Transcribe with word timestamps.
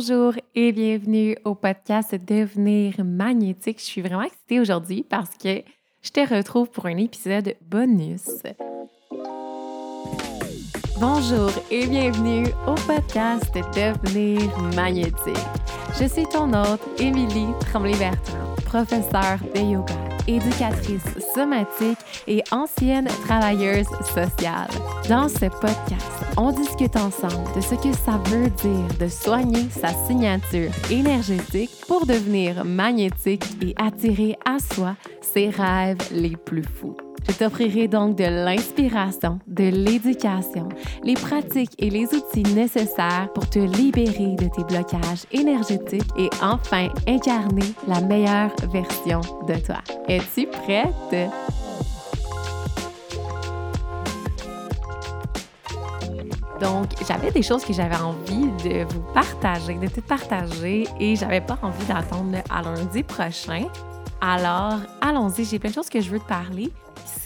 Bonjour 0.00 0.32
et 0.54 0.72
bienvenue 0.72 1.36
au 1.44 1.54
podcast 1.54 2.14
Devenir 2.14 3.04
magnétique. 3.04 3.80
Je 3.80 3.84
suis 3.84 4.00
vraiment 4.00 4.22
excitée 4.22 4.58
aujourd'hui 4.58 5.04
parce 5.06 5.36
que 5.36 5.62
je 6.00 6.10
te 6.10 6.34
retrouve 6.34 6.70
pour 6.70 6.86
un 6.86 6.96
épisode 6.96 7.54
bonus. 7.60 8.30
Bonjour 10.98 11.50
et 11.70 11.86
bienvenue 11.86 12.46
au 12.66 12.74
podcast 12.86 13.52
Devenir 13.52 14.40
magnétique. 14.74 15.36
Je 16.00 16.06
suis 16.06 16.24
ton 16.24 16.50
hôte, 16.54 16.80
Émilie 16.98 17.52
Tremblay-Bertrand, 17.70 18.54
professeure 18.64 19.40
de 19.54 19.60
yoga, 19.60 20.09
éducatrice 20.26 21.02
somatique 21.34 21.98
et 22.26 22.42
ancienne 22.50 23.08
travailleuse 23.26 23.88
sociale. 24.14 24.68
Dans 25.08 25.28
ce 25.28 25.46
podcast, 25.46 26.06
on 26.36 26.52
discute 26.52 26.96
ensemble 26.96 27.54
de 27.56 27.60
ce 27.60 27.74
que 27.74 27.92
ça 27.92 28.20
veut 28.26 28.50
dire 28.50 28.98
de 28.98 29.08
soigner 29.08 29.68
sa 29.70 29.88
signature 30.06 30.70
énergétique 30.90 31.70
pour 31.86 32.06
devenir 32.06 32.64
magnétique 32.64 33.44
et 33.62 33.74
attirer 33.76 34.36
à 34.44 34.58
soi 34.58 34.96
ses 35.20 35.48
rêves 35.48 35.98
les 36.12 36.36
plus 36.36 36.64
fous. 36.64 36.96
Je 37.28 37.32
t'offrirai 37.32 37.86
donc 37.86 38.16
de 38.16 38.24
l'inspiration, 38.24 39.38
de 39.46 39.64
l'éducation, 39.64 40.68
les 41.04 41.14
pratiques 41.14 41.72
et 41.78 41.88
les 41.88 42.06
outils 42.06 42.42
nécessaires 42.54 43.28
pour 43.34 43.48
te 43.48 43.58
libérer 43.58 44.36
de 44.36 44.48
tes 44.48 44.64
blocages 44.64 45.24
énergétiques 45.30 46.10
et 46.18 46.28
enfin 46.42 46.88
incarner 47.06 47.74
la 47.86 48.00
meilleure 48.00 48.50
version 48.72 49.20
de 49.46 49.54
toi. 49.54 49.78
Es-tu 50.08 50.46
prête? 50.46 51.30
Donc, 56.60 56.88
j'avais 57.08 57.30
des 57.30 57.42
choses 57.42 57.64
que 57.64 57.72
j'avais 57.72 57.96
envie 57.96 58.48
de 58.64 58.84
vous 58.92 59.00
partager, 59.14 59.74
de 59.74 59.88
te 59.88 60.00
partager, 60.00 60.86
et 60.98 61.16
j'avais 61.16 61.40
pas 61.40 61.58
envie 61.62 61.86
d'attendre 61.86 62.36
à 62.50 62.60
lundi 62.60 63.02
prochain. 63.02 63.64
Alors, 64.20 64.78
allons-y, 65.00 65.46
j'ai 65.46 65.58
plein 65.58 65.70
de 65.70 65.74
choses 65.74 65.88
que 65.88 66.02
je 66.02 66.10
veux 66.10 66.18
te 66.18 66.28
parler. 66.28 66.70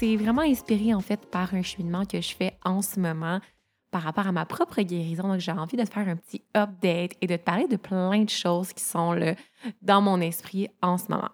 C'est 0.05 0.16
vraiment 0.16 0.42
inspiré 0.42 0.92
en 0.92 1.00
fait 1.00 1.24
par 1.30 1.55
un 1.55 1.62
cheminement 1.62 2.05
que 2.05 2.20
je 2.20 2.34
fais 2.34 2.58
en 2.62 2.83
ce 2.83 3.00
moment 3.00 3.41
par 3.91 4.02
rapport 4.02 4.27
à 4.27 4.33
ma 4.33 4.44
propre 4.44 4.83
guérison. 4.83 5.28
Donc, 5.28 5.41
j'ai 5.41 5.50
envie 5.50 5.78
de 5.78 5.83
te 5.83 5.91
faire 5.91 6.06
un 6.06 6.16
petit 6.16 6.42
update 6.55 7.12
et 7.22 7.27
de 7.27 7.36
te 7.36 7.42
parler 7.42 7.66
de 7.69 7.77
plein 7.77 8.22
de 8.22 8.28
choses 8.28 8.75
qui 8.75 8.84
sont 8.84 9.14
là, 9.14 9.34
dans 9.80 10.02
mon 10.02 10.20
esprit 10.20 10.69
en 10.82 10.98
ce 10.98 11.10
moment. 11.10 11.30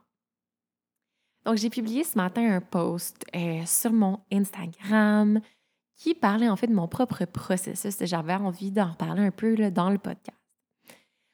Donc, 1.45 1.57
j'ai 1.57 1.69
publié 1.69 2.05
ce 2.05 2.17
matin 2.17 2.49
un 2.49 2.61
post 2.61 3.25
euh, 3.35 3.67
sur 3.67 3.93
mon 3.93 4.21
Instagram 4.33 5.41
qui 5.97 6.15
parlait 6.15 6.49
en 6.49 6.55
fait 6.55 6.69
de 6.69 6.75
mon 6.75 6.87
propre 6.87 7.25
processus. 7.25 7.97
J'avais 8.03 8.35
envie 8.35 8.71
d'en 8.71 8.93
reparler 8.93 9.23
un 9.23 9.33
peu 9.33 9.57
là, 9.57 9.73
dans 9.73 9.91
le 9.91 9.99
podcast. 9.99 10.39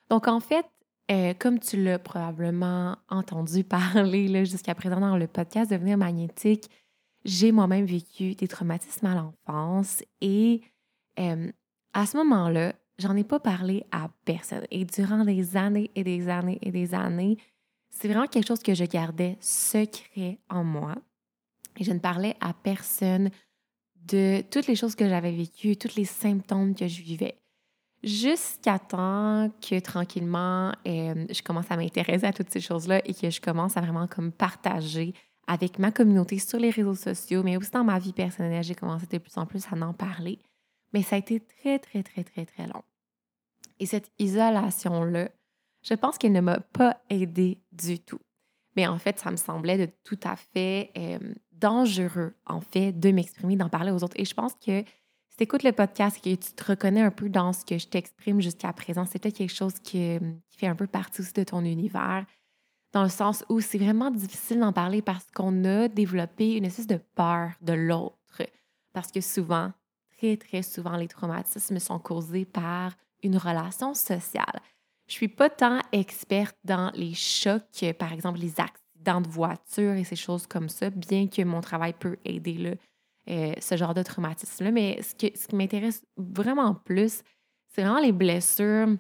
Donc, 0.09 0.27
en 0.27 0.41
fait, 0.41 0.65
euh, 1.11 1.35
comme 1.39 1.59
tu 1.59 1.83
l'as 1.83 1.99
probablement 1.99 2.97
entendu 3.11 3.63
parler 3.95 4.47
jusqu'à 4.47 4.75
présent 4.75 5.01
dans 5.01 5.19
le 5.19 5.27
podcast 5.27 5.71
Devenir 5.71 5.99
magnétique, 5.99 6.71
j'ai 7.27 7.51
moi-même 7.51 7.85
vécu 7.85 8.37
des 8.37 8.47
traumatismes 8.47 9.07
à 9.07 9.15
l'enfance 9.15 10.03
et 10.21 10.63
euh, 11.19 11.51
à 11.93 12.07
ce 12.07 12.17
moment-là, 12.19 12.73
j'en 12.99 13.17
ai 13.17 13.25
pas 13.25 13.41
parlé 13.41 13.85
à 13.91 14.09
personne. 14.25 14.65
Et 14.71 14.85
durant 14.85 15.25
des 15.25 15.57
années 15.57 15.91
et 15.97 16.05
des 16.05 16.29
années 16.29 16.59
et 16.63 16.71
des 16.71 16.95
années, 16.95 17.37
c'est 17.91 18.07
vraiment 18.07 18.29
quelque 18.29 18.47
chose 18.47 18.63
que 18.63 18.75
je 18.75 18.85
gardais 18.85 19.37
secret 19.41 20.39
en 20.49 20.63
moi. 20.63 20.95
Et 21.79 21.85
je 21.85 21.93
ne 21.93 21.99
parlais 21.99 22.37
à 22.41 22.55
personne 22.55 23.31
de 24.07 24.43
toutes 24.43 24.69
les 24.69 24.77
choses 24.77 24.95
que 24.95 25.09
j'avais 25.09 25.33
vécues, 25.33 25.77
tous 25.77 25.97
les 25.97 26.05
symptômes 26.05 26.77
que 26.77 26.87
je 26.87 27.03
vivais. 27.03 27.41
Jusqu'à 28.05 28.79
temps 28.79 29.51
que 29.61 29.81
tranquillement, 29.81 30.71
euh, 30.87 31.27
je 31.29 31.43
commence 31.43 31.71
à 31.71 31.77
m'intéresser 31.77 32.27
à 32.27 32.33
toutes 32.33 32.51
ces 32.51 32.61
choses-là 32.61 33.01
et 33.05 33.15
que 33.15 33.31
je 33.31 33.41
commence 33.41 33.77
à 33.77 33.81
vraiment 33.81 34.07
comme 34.07 34.31
partager 34.31 35.13
avec 35.47 35.79
ma 35.79 35.93
communauté 35.93 36.39
sur 36.39 36.59
les 36.59 36.71
réseaux 36.71 36.95
sociaux, 36.95 37.43
mais 37.43 37.57
aussi 37.57 37.71
dans 37.71 37.85
ma 37.85 37.99
vie 37.99 38.13
personnelle, 38.13 38.65
j'ai 38.65 38.75
commencé 38.75 39.07
de 39.07 39.19
plus 39.19 39.37
en 39.37 39.47
plus 39.47 39.65
à 39.71 39.77
en 39.77 39.93
parler. 39.93 40.39
Mais 40.93 41.03
ça 41.03 41.17
a 41.17 41.19
été 41.19 41.41
très, 41.41 41.79
très, 41.79 42.03
très, 42.03 42.25
très, 42.25 42.47
très 42.47 42.67
long. 42.67 42.83
Et 43.79 43.87
cette 43.87 44.11
isolation-là, 44.19 45.29
je 45.83 45.95
pense 45.95 46.19
qu'elle 46.19 46.33
ne 46.33 46.41
m'a 46.41 46.61
pas 46.61 47.01
aidée 47.11 47.61
du 47.73 47.99
tout. 47.99 48.21
Mais 48.75 48.87
en 48.87 48.99
fait, 48.99 49.19
ça 49.19 49.31
me 49.31 49.37
semblait 49.37 49.79
de 49.79 49.91
tout 50.05 50.19
à 50.25 50.37
fait 50.37 50.91
euh, 50.99 51.19
dangereux, 51.53 52.35
en 52.47 52.61
fait, 52.61 52.93
de 52.93 53.11
m'exprimer, 53.11 53.57
d'en 53.57 53.69
parler 53.69 53.91
aux 53.91 54.03
autres. 54.03 54.19
Et 54.19 54.25
je 54.25 54.35
pense 54.35 54.55
que 54.55 54.83
si 54.83 55.37
tu 55.37 55.43
écoutes 55.45 55.63
le 55.63 55.73
podcast 55.73 56.19
et 56.25 56.37
que 56.37 56.43
tu 56.45 56.53
te 56.53 56.65
reconnais 56.65 57.03
un 57.03 57.11
peu 57.11 57.29
dans 57.29 57.53
ce 57.53 57.65
que 57.65 57.79
je 57.79 57.87
t'exprime 57.87 58.41
jusqu'à 58.41 58.73
présent, 58.73 59.07
c'est 59.07 59.19
peut-être 59.19 59.37
quelque 59.37 59.55
chose 59.55 59.75
qui, 59.81 60.19
qui, 60.51 60.59
fait 60.59 60.67
un 60.67 60.77
peu 60.77 60.87
partie 60.87 61.21
aussi 61.21 61.33
de 61.33 61.45
ton 61.45 61.65
univers, 61.65 62.27
dans 62.97 63.03
le 63.03 63.11
sens 63.11 63.45
où 63.51 63.61
c'est 63.61 63.77
vraiment 63.77 64.11
difficile 64.11 64.59
d'en 64.59 64.73
parler 64.73 65.03
parce 65.03 65.27
qu'on 65.35 65.67
a 65.67 65.87
développé 65.87 66.55
une 66.55 66.65
espèce 66.65 66.87
de 66.87 66.99
peur 67.15 67.51
de 67.61 67.75
l'autre. 67.75 68.43
Parce 68.95 69.13
que 69.13 69.21
souvent, 69.21 69.71
très, 70.17 70.39
très 70.39 70.63
souvent, 70.63 70.97
les 70.97 71.07
traumatismes 71.07 71.79
sont 71.79 71.99
causés 71.99 72.47
par 72.47 72.95
une 73.23 73.37
relation 73.37 73.93
sociale. 73.93 74.63
Je 75.09 75.13
suis 75.13 75.29
pas 75.29 75.51
tant 75.51 75.81
experte 75.93 76.57
dans 76.65 76.91
les 76.95 77.13
chocs, 77.13 77.85
par 77.99 78.15
exemple 78.15 78.39
les 78.39 78.59
accidents 78.59 79.21
de 79.21 79.29
voiture 79.29 79.93
et 79.93 80.05
ces 80.05 80.17
choses 80.17 80.47
comme 80.47 80.71
ça, 80.71 80.89
bien 80.89 81.29
que 81.29 81.43
mon 81.43 81.61
travail 81.61 81.93
peut 81.93 82.17
aider 82.25 82.55
là, 82.55 82.71
euh, 83.29 83.53
ce 83.61 83.77
genre 83.77 83.93
de 83.93 84.03
traumatisme-là. 84.03 84.71
Mais 84.71 85.03
ce, 85.03 85.13
ce 85.35 85.49
qui 85.49 85.55
m'intéresse 85.55 86.03
vraiment 86.17 86.73
plus, 86.73 87.21
c'est 87.69 87.83
vraiment 87.83 88.01
les 88.01 88.13
blessures 88.13 88.97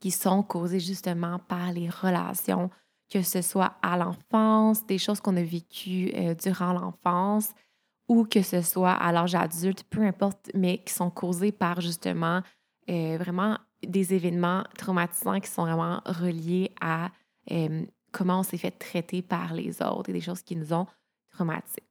qui 0.00 0.10
sont 0.10 0.42
causées 0.42 0.80
justement 0.80 1.38
par 1.38 1.70
les 1.70 1.88
relations, 1.88 2.70
que 3.10 3.22
ce 3.22 3.42
soit 3.42 3.74
à 3.82 3.96
l'enfance, 3.96 4.86
des 4.86 4.98
choses 4.98 5.20
qu'on 5.20 5.36
a 5.36 5.42
vécues 5.42 6.12
euh, 6.14 6.34
durant 6.34 6.72
l'enfance, 6.72 7.52
ou 8.08 8.24
que 8.24 8.42
ce 8.42 8.62
soit 8.62 8.92
à 8.92 9.12
l'âge 9.12 9.34
adulte, 9.34 9.84
peu 9.84 10.02
importe, 10.02 10.50
mais 10.54 10.78
qui 10.78 10.92
sont 10.92 11.10
causées 11.10 11.52
par 11.52 11.80
justement 11.80 12.42
euh, 12.90 13.16
vraiment 13.18 13.58
des 13.86 14.14
événements 14.14 14.64
traumatisants 14.76 15.40
qui 15.40 15.50
sont 15.50 15.64
vraiment 15.64 16.00
reliés 16.06 16.70
à 16.80 17.10
euh, 17.50 17.84
comment 18.12 18.40
on 18.40 18.42
s'est 18.42 18.58
fait 18.58 18.70
traiter 18.70 19.22
par 19.22 19.54
les 19.54 19.82
autres 19.82 20.10
et 20.10 20.12
des 20.12 20.20
choses 20.20 20.42
qui 20.42 20.56
nous 20.56 20.72
ont 20.72 20.86
traumatisés. 21.30 21.82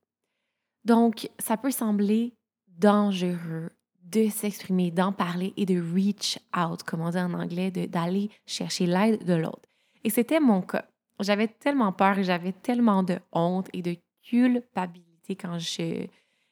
Donc, 0.85 1.29
ça 1.40 1.57
peut 1.57 1.72
sembler 1.72 2.34
dangereux 2.68 3.69
de 4.03 4.29
s'exprimer, 4.29 4.91
d'en 4.91 5.12
parler 5.12 5.53
et 5.57 5.66
de 5.66 5.79
reach 5.79 6.38
out, 6.56 6.84
comme 6.84 7.02
on 7.02 7.09
dit 7.09 7.18
en 7.18 7.34
anglais, 7.34 7.72
d'aller 7.72 8.29
chercher 8.46 8.85
l'aide 8.85 9.23
de 9.23 9.34
l'autre. 9.34 9.68
Et 10.03 10.09
c'était 10.09 10.40
mon 10.40 10.62
cas. 10.62 10.85
J'avais 11.23 11.47
tellement 11.47 11.91
peur 11.91 12.19
et 12.19 12.23
j'avais 12.23 12.51
tellement 12.51 13.03
de 13.03 13.19
honte 13.31 13.69
et 13.73 13.81
de 13.81 13.95
culpabilité 14.22 15.35
quand 15.35 15.57
je, 15.57 16.06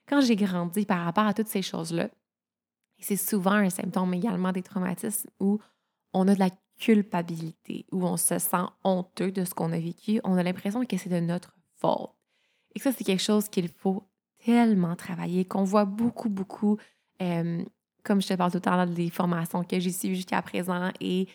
quand 0.08 0.22
j'ai 0.22 0.36
grandi 0.36 0.86
par 0.86 1.06
rapport 1.06 1.26
à 1.26 1.34
toutes 1.34 1.48
ces 1.48 1.62
choses-là 1.62 2.10
c'est 3.02 3.18
souvent 3.18 3.54
un 3.54 3.70
symptôme 3.70 4.14
également 4.14 4.52
des 4.52 4.62
traumatismes 4.62 5.30
où 5.40 5.60
on 6.14 6.28
a 6.28 6.36
de 6.36 6.40
la 6.40 6.50
culpabilité, 6.80 7.86
où 7.92 8.06
on 8.06 8.18
se 8.18 8.40
sent 8.40 8.66
honteux 8.84 9.32
de 9.32 9.44
ce 9.44 9.54
qu'on 9.54 9.72
a 9.72 9.80
vécu. 9.80 10.20
On 10.24 10.38
a 10.38 10.44
l'impression 10.44 10.86
que 10.86 10.98
c'est 10.98 11.10
de 11.10 11.20
notre 11.20 11.56
faute. 11.78 12.12
Et 12.76 12.80
ça, 12.80 12.92
c'est 12.92 13.04
quelque 13.04 13.22
chose 13.22 13.50
qu'il 13.50 13.68
faut 13.68 14.04
tellement 14.44 14.96
travailler, 14.96 15.46
qu'on 15.46 15.64
voit 15.64 15.86
beaucoup, 15.86 16.30
beaucoup, 16.30 16.78
euh, 17.22 17.64
comme 18.04 18.22
je 18.22 18.28
te 18.28 18.34
parle 18.34 18.52
tout 18.52 18.58
le 18.58 18.62
temps 18.62 18.86
des 18.86 19.10
formations 19.10 19.64
que 19.64 19.80
j'ai 19.80 19.92
suivies 19.92 20.16
jusqu'à 20.16 20.42
présent, 20.42 20.90
et 21.00 21.28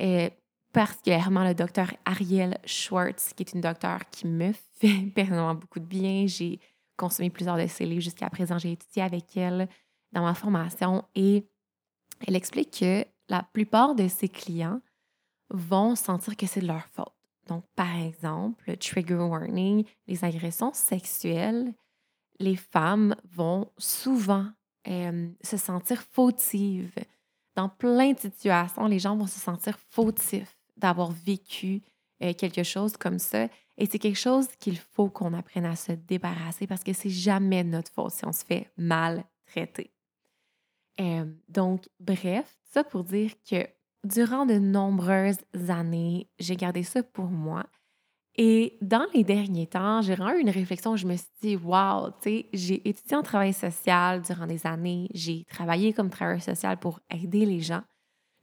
euh, 0.00 0.30
particulièrement 0.76 1.42
le 1.42 1.54
docteur 1.54 1.90
Ariel 2.04 2.58
Schwartz, 2.66 3.32
qui 3.32 3.44
est 3.44 3.54
une 3.54 3.62
docteure 3.62 4.00
qui 4.10 4.26
me 4.26 4.52
fait 4.74 5.10
personnellement 5.14 5.54
beaucoup 5.54 5.80
de 5.80 5.86
bien. 5.86 6.26
J'ai 6.26 6.60
consommé 6.98 7.30
plusieurs 7.30 7.56
de 7.56 7.66
ses 7.66 7.86
livres 7.86 8.02
jusqu'à 8.02 8.28
présent. 8.28 8.58
J'ai 8.58 8.72
étudié 8.72 9.02
avec 9.02 9.34
elle 9.38 9.70
dans 10.12 10.22
ma 10.22 10.34
formation 10.34 11.02
et 11.14 11.46
elle 12.26 12.36
explique 12.36 12.78
que 12.80 13.06
la 13.30 13.42
plupart 13.42 13.94
de 13.94 14.06
ses 14.06 14.28
clients 14.28 14.82
vont 15.48 15.94
sentir 15.94 16.36
que 16.36 16.46
c'est 16.46 16.60
de 16.60 16.66
leur 16.66 16.86
faute. 16.88 17.14
Donc, 17.46 17.64
par 17.74 17.96
exemple, 17.96 18.76
trigger 18.76 19.14
warning, 19.14 19.82
les 20.06 20.24
agressions 20.26 20.74
sexuelles, 20.74 21.72
les 22.38 22.56
femmes 22.56 23.16
vont 23.32 23.70
souvent 23.78 24.46
euh, 24.88 25.30
se 25.42 25.56
sentir 25.56 26.02
fautives. 26.02 26.92
Dans 27.54 27.70
plein 27.70 28.12
de 28.12 28.18
situations, 28.18 28.84
les 28.84 28.98
gens 28.98 29.16
vont 29.16 29.26
se 29.26 29.40
sentir 29.40 29.78
fautifs 29.88 30.55
d'avoir 30.76 31.10
vécu 31.10 31.82
euh, 32.22 32.32
quelque 32.34 32.62
chose 32.62 32.96
comme 32.96 33.18
ça. 33.18 33.48
Et 33.78 33.86
c'est 33.86 33.98
quelque 33.98 34.18
chose 34.18 34.48
qu'il 34.58 34.78
faut 34.78 35.10
qu'on 35.10 35.34
apprenne 35.34 35.66
à 35.66 35.76
se 35.76 35.92
débarrasser 35.92 36.66
parce 36.66 36.82
que 36.82 36.92
c'est 36.92 37.10
jamais 37.10 37.62
notre 37.64 37.92
faute 37.92 38.12
si 38.12 38.24
on 38.24 38.32
se 38.32 38.44
fait 38.44 38.70
maltraiter 38.76 39.90
donc, 41.48 41.88
bref, 42.00 42.56
ça 42.64 42.84
pour 42.84 43.04
dire 43.04 43.32
que 43.48 43.66
durant 44.04 44.46
de 44.46 44.54
nombreuses 44.54 45.38
années, 45.68 46.28
j'ai 46.38 46.56
gardé 46.56 46.82
ça 46.82 47.02
pour 47.02 47.26
moi. 47.26 47.64
Et 48.38 48.76
dans 48.82 49.06
les 49.14 49.24
derniers 49.24 49.66
temps, 49.66 50.02
j'ai 50.02 50.14
vraiment 50.14 50.36
eu 50.36 50.42
une 50.42 50.50
réflexion 50.50 50.92
où 50.92 50.96
je 50.96 51.06
me 51.06 51.16
suis 51.16 51.26
dit, 51.40 51.56
wow, 51.56 52.10
tu 52.22 52.30
sais, 52.30 52.46
j'ai 52.52 52.86
étudié 52.88 53.16
en 53.16 53.22
travail 53.22 53.54
social 53.54 54.20
durant 54.20 54.46
des 54.46 54.66
années, 54.66 55.08
j'ai 55.14 55.44
travaillé 55.44 55.94
comme 55.94 56.10
travailleur 56.10 56.42
social 56.42 56.78
pour 56.78 57.00
aider 57.10 57.46
les 57.46 57.60
gens. 57.60 57.82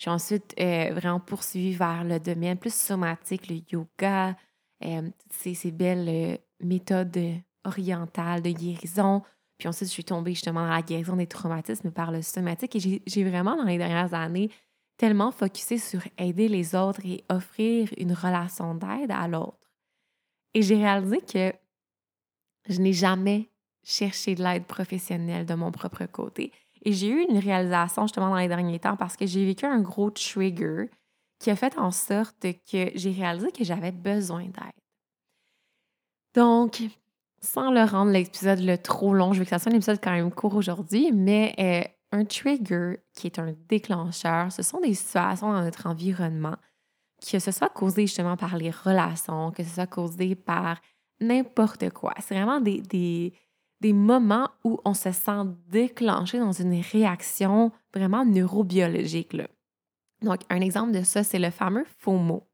J'ai 0.04 0.10
ensuite 0.10 0.54
euh, 0.60 0.90
vraiment 0.94 1.22
poursuivi 1.22 1.74
vers 1.74 2.04
le 2.04 2.20
domaine 2.20 2.58
plus 2.58 2.74
somatique, 2.74 3.48
le 3.48 3.62
yoga, 3.72 4.36
euh, 4.84 5.10
ces, 5.30 5.72
belles 5.72 6.10
euh, 6.10 6.38
méthodes 6.60 7.18
orientales 7.64 8.42
de 8.42 8.50
guérison. 8.50 9.22
Puis 9.58 9.70
ensuite, 9.70 9.88
je 9.88 9.94
suis 9.94 10.04
tombée 10.04 10.32
justement 10.32 10.60
dans 10.60 10.74
la 10.74 10.82
guérison 10.82 11.16
des 11.16 11.28
traumatismes 11.28 11.92
par 11.92 12.12
le 12.12 12.22
somatique. 12.22 12.76
Et 12.76 13.02
j'ai 13.06 13.24
vraiment, 13.24 13.56
dans 13.56 13.64
les 13.64 13.78
dernières 13.78 14.14
années, 14.14 14.50
tellement 14.98 15.32
focusé 15.32 15.78
sur 15.78 16.02
aider 16.18 16.50
les 16.50 16.76
autres 16.76 17.06
et 17.06 17.24
offrir 17.30 17.88
une 17.98 18.12
relation 18.12 18.76
d'aide 18.76 19.12
à 19.12 19.30
l'autre. 19.30 19.72
Et 20.54 20.64
j'ai 20.64 20.76
réalisé 20.76 21.22
que 21.22 21.54
je 22.68 22.82
n'ai 22.82 22.94
jamais 22.94 23.50
cherché 23.84 24.36
de 24.36 24.44
l'aide 24.44 24.66
professionnelle 24.66 25.46
de 25.46 25.54
mon 25.54 25.72
propre 25.72 26.06
côté. 26.08 26.52
Et 26.84 26.94
j'ai 26.94 27.10
eu 27.10 27.26
une 27.30 27.38
réalisation 27.38 28.04
justement 28.04 28.30
dans 28.30 28.38
les 28.38 28.48
derniers 28.48 28.80
temps 28.80 28.98
parce 28.98 29.16
que 29.16 29.26
j'ai 29.26 29.46
vécu 29.46 29.66
un 29.66 29.80
gros 29.80 30.12
trigger 30.12 30.90
qui 31.40 31.50
a 31.50 31.56
fait 31.56 31.78
en 31.78 31.92
sorte 31.92 32.42
que 32.42 32.92
j'ai 32.96 33.12
réalisé 33.12 33.52
que 33.52 33.64
j'avais 33.64 33.92
besoin 33.92 34.44
d'aide. 34.44 34.84
Donc, 36.36 36.82
sans 37.42 37.72
le 37.72 37.84
rendre 37.84 38.12
l'épisode 38.12 38.60
le 38.60 38.78
trop 38.78 39.14
long, 39.14 39.34
je 39.34 39.40
veux 39.40 39.44
que 39.44 39.50
ça 39.50 39.60
soit 39.60 39.72
un 39.72 39.76
épisode 39.76 40.00
quand 40.02 40.12
même 40.12 40.32
court 40.32 40.56
aujourd'hui, 40.56 41.12
mais 41.12 41.54
euh, 41.60 42.18
un 42.18 42.26
trigger 42.26 42.98
qui 43.16 43.28
est 43.28 43.40
un 43.40 43.54
déclencheur, 43.68 44.52
ce 44.52 44.64
sont 44.64 44.80
des 44.80 44.94
situations 44.94 45.52
dans 45.52 45.62
notre 45.62 45.88
environnement, 45.88 46.56
que 47.22 47.40
ce 47.40 47.52
soit 47.52 47.70
causé 47.70 48.08
justement 48.08 48.38
par 48.38 48.58
les 48.58 48.72
relations, 48.72 49.52
que 49.52 49.64
ce 49.64 49.70
soit 49.70 49.88
causé 49.88 50.36
par 50.36 50.80
n'importe 51.20 51.90
quoi. 51.90 52.14
C'est 52.20 52.36
vraiment 52.36 52.62
des, 52.62 52.82
des, 52.82 53.34
des, 53.84 53.94
moments 53.94 54.50
où 54.64 54.80
on 54.86 54.94
se 54.94 55.12
sent 55.12 55.46
déclenché 55.70 56.40
dans 56.40 56.52
une 56.52 56.82
réaction 56.82 57.72
vraiment 57.94 58.26
neurobiologique. 58.26 59.36
Donc, 60.22 60.42
un 60.50 60.62
exemple 60.62 60.92
de 60.92 61.04
ça, 61.04 61.24
c'est 61.24 61.40
le 61.40 61.52
fameux 61.52 61.86
FOMO. 62.00 62.48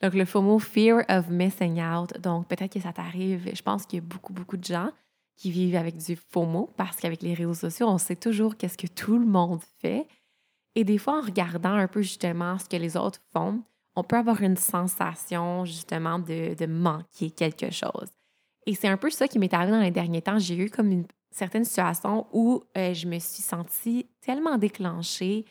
Donc, 0.00 0.14
le 0.14 0.24
FOMO, 0.24 0.58
Fear 0.58 1.04
of 1.08 1.28
Missing 1.28 1.82
Out. 1.82 2.20
Donc, 2.20 2.48
peut-être 2.48 2.72
que 2.72 2.80
ça 2.80 2.92
t'arrive. 2.92 3.50
Je 3.54 3.62
pense 3.62 3.86
qu'il 3.86 3.98
y 3.98 4.02
a 4.02 4.06
beaucoup, 4.06 4.32
beaucoup 4.32 4.56
de 4.56 4.64
gens 4.64 4.90
qui 5.36 5.50
vivent 5.50 5.76
avec 5.76 5.96
du 5.96 6.16
FOMO 6.16 6.70
parce 6.76 6.96
qu'avec 6.96 7.22
les 7.22 7.34
réseaux 7.34 7.54
sociaux, 7.54 7.88
on 7.88 7.98
sait 7.98 8.16
toujours 8.16 8.56
qu'est-ce 8.56 8.78
que 8.78 8.86
tout 8.86 9.18
le 9.18 9.26
monde 9.26 9.60
fait. 9.80 10.06
Et 10.74 10.84
des 10.84 10.98
fois, 10.98 11.18
en 11.18 11.22
regardant 11.22 11.74
un 11.74 11.88
peu 11.88 12.02
justement 12.02 12.58
ce 12.58 12.68
que 12.68 12.76
les 12.76 12.96
autres 12.96 13.20
font, 13.32 13.62
on 13.94 14.04
peut 14.04 14.16
avoir 14.16 14.40
une 14.42 14.56
sensation 14.56 15.64
justement 15.64 16.18
de, 16.18 16.54
de 16.54 16.66
manquer 16.66 17.30
quelque 17.30 17.70
chose. 17.70 18.08
Et 18.66 18.74
c'est 18.74 18.88
un 18.88 18.96
peu 18.96 19.10
ça 19.10 19.28
qui 19.28 19.38
m'est 19.38 19.52
arrivé 19.52 19.72
dans 19.72 19.80
les 19.80 19.90
derniers 19.90 20.22
temps. 20.22 20.38
J'ai 20.38 20.56
eu 20.56 20.70
comme 20.70 20.90
une 20.90 21.06
certaine 21.30 21.64
situation 21.64 22.26
où 22.32 22.62
euh, 22.76 22.94
je 22.94 23.06
me 23.06 23.18
suis 23.18 23.42
sentie 23.42 24.06
tellement 24.20 24.58
déclenchée 24.58 25.44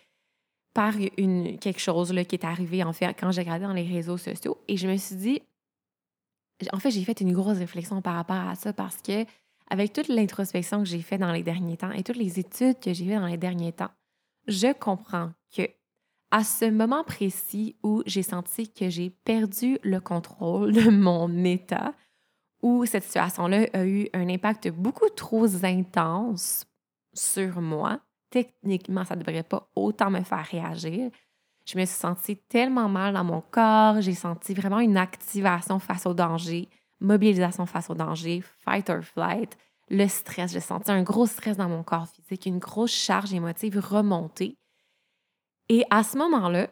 par 0.74 0.94
une, 1.18 1.60
quelque 1.60 1.82
chose 1.82 2.14
qui 2.28 2.36
est 2.36 2.46
arrivé 2.46 2.84
en 2.84 2.94
fait 2.94 3.14
quand 3.20 3.32
j'ai 3.32 3.42
regardé 3.42 3.66
dans 3.66 3.74
les 3.74 3.88
réseaux 3.88 4.18
sociaux. 4.18 4.58
Et 4.68 4.78
je 4.78 4.88
me 4.88 4.96
suis 4.96 5.16
dit, 5.16 5.42
en 6.72 6.80
fait, 6.80 6.92
j'ai 6.92 7.04
fait 7.04 7.20
une 7.20 7.34
grosse 7.34 7.58
réflexion 7.58 8.02
par 8.02 8.16
rapport 8.16 8.48
à 8.48 8.56
ça 8.56 8.72
parce 8.72 9.02
que 9.02 9.26
avec 9.70 9.94
toute 9.94 10.08
l'introspection 10.08 10.80
que 10.80 10.86
j'ai 10.90 11.02
faite 11.02 11.22
dans 11.22 11.32
les 11.32 11.44
derniers 11.44 11.78
temps 11.78 11.92
et 11.92 12.04
toutes 12.04 12.18
les 12.18 12.40
études 12.40 12.80
que 12.80 12.94
j'ai 12.94 13.06
faites 13.06 13.20
dans 13.20 13.28
les 13.28 13.38
derniers 13.38 13.74
temps, 13.74 13.92
je 14.48 14.74
comprends 14.74 15.32
que 15.56 15.64
à 16.30 16.44
ce 16.44 16.66
moment 16.70 17.04
précis 17.04 17.76
où 17.84 18.04
j'ai 18.06 18.24
senti 18.24 18.72
que 18.72 18.90
j'ai 18.90 19.10
perdu 19.10 19.78
le 19.84 20.00
contrôle 20.00 20.72
de 20.72 20.90
mon 20.90 21.44
état, 21.44 21.94
où 22.62 22.86
cette 22.86 23.04
situation-là 23.04 23.68
a 23.74 23.86
eu 23.86 24.08
un 24.14 24.30
impact 24.30 24.70
beaucoup 24.70 25.10
trop 25.10 25.48
intense 25.64 26.66
sur 27.14 27.62
moi, 27.62 28.00
techniquement, 28.30 29.04
ça 29.04 29.16
ne 29.16 29.24
devrait 29.24 29.44
pas 29.44 29.70
autant 29.76 30.10
me 30.10 30.22
faire 30.22 30.46
réagir. 30.46 31.12
Je 31.66 31.78
me 31.78 31.86
suis 31.86 31.96
sentie 31.96 32.38
tellement 32.38 32.90
mal 32.90 33.14
dans 33.14 33.24
mon 33.24 33.42
corps, 33.42 34.02
j'ai 34.02 34.16
senti 34.16 34.54
vraiment 34.54 34.80
une 34.80 34.98
activation 34.98 35.80
face 35.80 36.06
au 36.06 36.14
danger, 36.14 36.70
mobilisation 37.00 37.66
face 37.66 37.90
au 37.90 37.94
danger, 37.94 38.44
fight 38.64 38.90
or 38.90 39.02
flight, 39.02 39.58
le 39.90 40.08
stress. 40.08 40.54
J'ai 40.54 40.60
senti 40.60 40.92
un 40.92 41.04
gros 41.04 41.28
stress 41.28 41.58
dans 41.58 41.70
mon 41.70 41.84
corps 41.84 42.08
physique, 42.08 42.46
une 42.46 42.60
grosse 42.60 42.92
charge 42.92 43.34
émotive 43.34 43.78
remontée. 43.78 44.58
Et 45.70 45.86
à 45.90 46.04
ce 46.04 46.18
moment-là, 46.18 46.68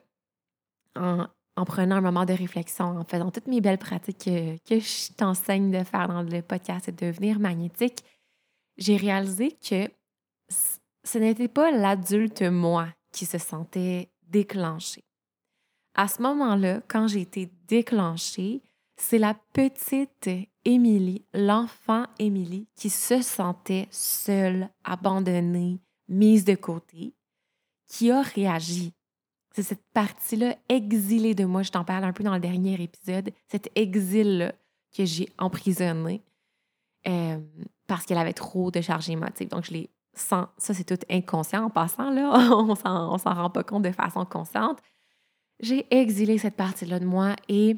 en, 0.95 1.27
prenant 1.65 1.97
un 1.97 2.01
moment 2.01 2.25
de 2.25 2.33
réflexion, 2.33 2.97
en 2.97 3.03
faisant 3.03 3.31
toutes 3.31 3.47
mes 3.47 3.61
belles 3.61 3.77
pratiques 3.77 4.25
que, 4.25 4.79
je 4.79 5.13
t'enseigne 5.13 5.71
de 5.71 5.83
faire 5.83 6.07
dans 6.07 6.21
le 6.21 6.41
podcast 6.41 6.87
et 6.87 6.91
de 6.91 7.07
devenir 7.07 7.39
magnétique, 7.39 8.03
j'ai 8.77 8.97
réalisé 8.97 9.51
que 9.51 9.89
ce 11.03 11.17
n'était 11.17 11.47
pas 11.47 11.71
l'adulte 11.71 12.41
moi 12.43 12.87
qui 13.11 13.25
se 13.25 13.37
sentait 13.37 14.11
déclenché. 14.27 15.03
À 15.95 16.07
ce 16.07 16.21
moment-là, 16.21 16.81
quand 16.87 17.07
j'ai 17.07 17.21
été 17.21 17.51
déclenchée, 17.67 18.61
c'est 18.95 19.17
la 19.17 19.33
petite 19.53 20.29
Émilie, 20.65 21.25
l'enfant 21.33 22.05
Émilie, 22.19 22.67
qui 22.75 22.89
se 22.89 23.21
sentait 23.21 23.87
seule, 23.91 24.69
abandonnée, 24.83 25.79
mise 26.07 26.45
de 26.45 26.55
côté, 26.55 27.15
qui 27.87 28.11
a 28.11 28.21
réagi. 28.21 28.93
C'est 29.55 29.63
cette 29.63 29.83
partie-là 29.93 30.55
exilée 30.69 31.35
de 31.35 31.45
moi, 31.45 31.63
je 31.63 31.71
t'en 31.71 31.83
parle 31.83 32.03
un 32.03 32.13
peu 32.13 32.23
dans 32.23 32.33
le 32.33 32.39
dernier 32.39 32.81
épisode, 32.81 33.31
cet 33.47 33.71
exil-là 33.75 34.53
que 34.95 35.05
j'ai 35.05 35.29
emprisonné 35.37 36.21
euh, 37.07 37.39
parce 37.87 38.05
qu'elle 38.05 38.17
avait 38.17 38.33
trop 38.33 38.71
de 38.71 38.81
charge 38.81 39.09
émotive. 39.09 39.49
Donc, 39.49 39.65
je 39.65 39.71
l'ai 39.71 39.89
sans, 40.13 40.47
ça 40.57 40.73
c'est 40.73 40.83
tout 40.83 40.99
inconscient 41.09 41.63
en 41.63 41.69
passant, 41.69 42.09
là, 42.09 42.31
on 42.51 42.75
s'en, 42.75 43.17
s'en 43.17 43.33
rend 43.33 43.49
pas 43.49 43.63
compte 43.63 43.83
de 43.83 43.91
façon 43.91 44.25
consciente. 44.25 44.79
J'ai 45.59 45.85
exilé 45.93 46.37
cette 46.37 46.55
partie-là 46.55 46.99
de 46.99 47.05
moi 47.05 47.35
et 47.47 47.75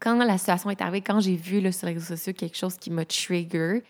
quand 0.00 0.16
la 0.16 0.38
situation 0.38 0.70
est 0.70 0.80
arrivée, 0.80 1.00
quand 1.00 1.20
j'ai 1.20 1.34
vu 1.34 1.72
sur 1.72 1.86
les 1.86 1.94
réseaux 1.94 2.16
sociaux 2.16 2.32
quelque 2.32 2.56
chose 2.56 2.76
qui 2.76 2.90
m'a 2.90 3.04
trigger, 3.04 3.82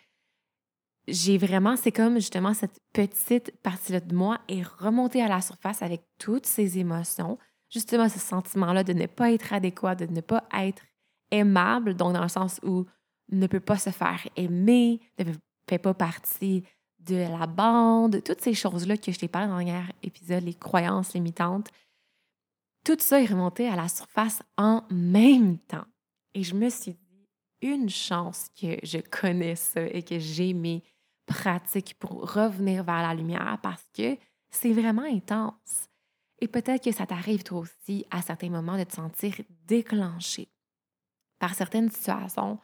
j'ai 1.09 1.39
vraiment, 1.39 1.77
c'est 1.77 1.93
comme 1.93 2.17
justement 2.17 2.55
cette 2.55 2.79
petite 2.93 3.57
partie-là 3.63 4.01
de 4.01 4.15
moi 4.15 4.39
est 4.49 4.63
remontée 4.63 5.23
à 5.23 5.29
la 5.29 5.41
surface 5.41 5.83
avec 5.83 6.03
toutes 6.19 6.47
ces 6.47 6.79
émotions, 6.79 7.39
justement 7.71 8.09
ce 8.09 8.19
sentiment-là 8.19 8.85
de 8.85 8.93
ne 8.93 9.07
pas 9.07 9.33
être 9.33 9.53
adéquat, 9.53 9.95
de 9.95 10.07
ne 10.07 10.21
pas 10.21 10.45
être 10.53 10.83
aimable, 11.31 11.95
donc 11.95 12.13
dans 12.13 12.23
le 12.23 12.29
sens 12.29 12.61
où 12.63 12.85
ne 13.31 13.47
peut 13.47 13.61
pas 13.61 13.79
se 13.79 13.91
faire 13.91 14.27
aimer, 14.37 15.01
ne 15.19 15.33
fait 15.69 15.79
pas 15.79 15.95
partie 15.95 16.65
de 16.99 17.17
la 17.17 17.47
bande, 17.47 18.23
toutes 18.23 18.41
ces 18.41 18.55
choses-là 18.55 18.97
que 18.97 19.13
je 19.13 19.19
t'ai 19.19 19.29
parlé 19.29 19.49
dans 19.49 19.59
le 19.59 19.65
dernier 19.65 19.89
épisode, 20.03 20.45
les 20.45 20.55
croyances 20.55 21.15
limitantes, 21.15 21.69
tout 22.85 22.97
ça 23.01 23.21
est 23.21 23.27
remonté 23.27 23.69
à 23.69 23.77
la 23.77 23.89
surface 23.89 24.43
en 24.57 24.83
même 24.91 25.59
temps. 25.59 25.87
Et 26.35 26.43
je 26.43 26.55
me 26.55 26.69
suis 26.69 26.93
dit, 26.93 27.29
une 27.61 27.89
chance 27.89 28.49
que 28.61 28.77
je 28.83 28.99
connais 28.99 29.57
ça 29.57 29.83
et 29.83 30.03
que 30.03 30.19
j'ai 30.19 30.55
mes 30.55 30.83
pratiques 31.29 31.95
pour 31.99 32.33
revenir 32.33 32.83
vers 32.83 33.03
la 33.03 33.15
lumière 33.15 33.59
parce 33.63 33.85
que 33.97 34.17
c'est 34.51 34.73
vraiment 34.73 35.03
intense. 35.03 35.89
Et 36.41 36.49
peut-être 36.49 36.83
que 36.83 36.93
ça 36.93 37.07
t'arrive 37.07 37.43
toi 37.45 37.61
aussi 37.61 38.07
à 38.11 38.23
certains 38.23 38.51
moments 38.51 38.79
de 38.79 38.85
te 38.85 38.95
sentir 38.95 39.35
déclenché 39.67 40.49
par 41.39 41.55
certaines 41.55 41.91
situations 41.91 42.59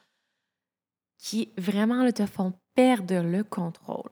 qui 1.18 1.52
vraiment 1.56 2.10
te 2.10 2.26
font 2.26 2.52
perdre 2.74 3.20
le 3.20 3.44
contrôle. 3.44 4.10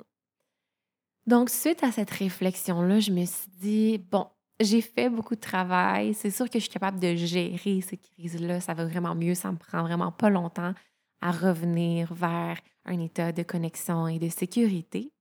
Donc, 1.26 1.50
suite 1.50 1.84
à 1.84 1.92
cette 1.92 2.10
réflexion-là, 2.10 3.00
je 3.00 3.12
me 3.12 3.24
suis 3.24 3.50
dit, 3.60 3.98
bon, 3.98 4.26
j'ai 4.60 4.80
fait 4.80 5.08
beaucoup 5.08 5.34
de 5.34 5.40
travail. 5.40 6.14
C'est 6.14 6.30
sûr 6.30 6.48
que 6.48 6.58
je 6.58 6.64
suis 6.64 6.72
capable 6.72 6.98
de 6.98 7.14
gérer 7.14 7.80
ces 7.80 7.96
crises-là. 7.96 8.60
Ça 8.60 8.74
va 8.74 8.84
vraiment 8.84 9.14
mieux. 9.14 9.34
Ça 9.34 9.52
me 9.52 9.56
prend 9.56 9.82
vraiment 9.82 10.12
pas 10.12 10.30
longtemps 10.30 10.74
à 11.20 11.30
revenir 11.30 12.12
vers 12.12 12.58
un 12.84 12.98
état 13.00 13.32
de 13.32 13.42
connexion 13.42 14.08
et 14.08 14.18
de 14.18 14.28
sécurité. 14.28 15.12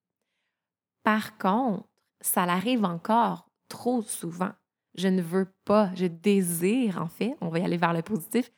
Par 1.04 1.38
contre, 1.38 1.88
ça 2.22 2.46
l'arrive 2.46 2.86
encore 2.86 3.48
trop 3.68 4.02
souvent. 4.02 4.52
Je 4.96 5.08
ne 5.08 5.22
veux 5.22 5.52
pas, 5.66 5.92
je 5.96 6.06
désire 6.06 7.02
en 7.02 7.08
fait, 7.08 7.36
on 7.42 7.50
va 7.50 7.60
y 7.60 7.64
aller 7.64 7.78
vers 7.78 7.94
le 7.94 8.02
positif, 8.02 8.52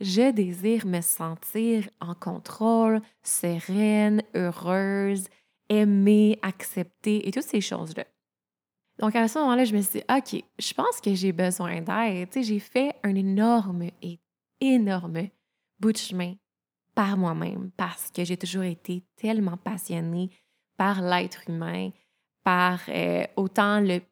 je 0.00 0.30
désire 0.30 0.86
me 0.86 1.00
sentir 1.00 1.88
en 2.00 2.14
contrôle, 2.14 3.02
sereine, 3.22 4.22
heureuse, 4.34 5.26
aimer, 5.68 6.38
accepter 6.42 7.26
et 7.28 7.32
toutes 7.32 7.42
ces 7.42 7.60
choses-là. 7.60 8.04
Donc, 8.98 9.16
à 9.16 9.28
ce 9.28 9.38
moment-là, 9.38 9.64
je 9.64 9.74
me 9.74 9.80
suis 9.80 10.00
dit, 10.00 10.04
OK, 10.14 10.44
je 10.58 10.74
pense 10.74 11.00
que 11.00 11.14
j'ai 11.14 11.32
besoin 11.32 11.80
d'aide. 11.80 12.28
J'ai 12.34 12.58
fait 12.58 12.94
un 13.02 13.14
énorme 13.14 13.84
et 14.02 14.20
énorme 14.60 15.28
bout 15.78 15.92
de 15.92 15.96
chemin 15.96 16.34
par 17.00 17.16
moi-même 17.16 17.70
parce 17.78 18.10
que 18.10 18.24
j'ai 18.26 18.36
toujours 18.36 18.64
été 18.64 19.02
tellement 19.16 19.56
passionnée 19.56 20.28
par 20.76 21.00
l'être 21.00 21.48
humain, 21.48 21.92
par 22.44 22.78
euh, 22.90 23.24
autant 23.36 23.80
le, 23.80 24.02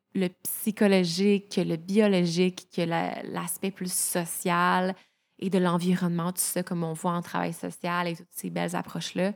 psychologique 0.43 1.55
que 1.55 1.61
le 1.61 1.77
biologique, 1.77 2.71
que 2.75 2.81
l'aspect 2.81 3.71
plus 3.71 3.93
social 3.93 4.97
et 5.39 5.51
de 5.51 5.59
l'environnement, 5.59 6.33
tout 6.33 6.41
ça, 6.41 6.63
comme 6.63 6.83
on 6.83 6.95
voit 6.95 7.13
en 7.13 7.21
travail 7.21 7.53
social 7.53 8.09
et 8.09 8.17
toutes 8.17 8.27
ces 8.31 8.49
belles 8.49 8.75
approches-là. 8.75 9.35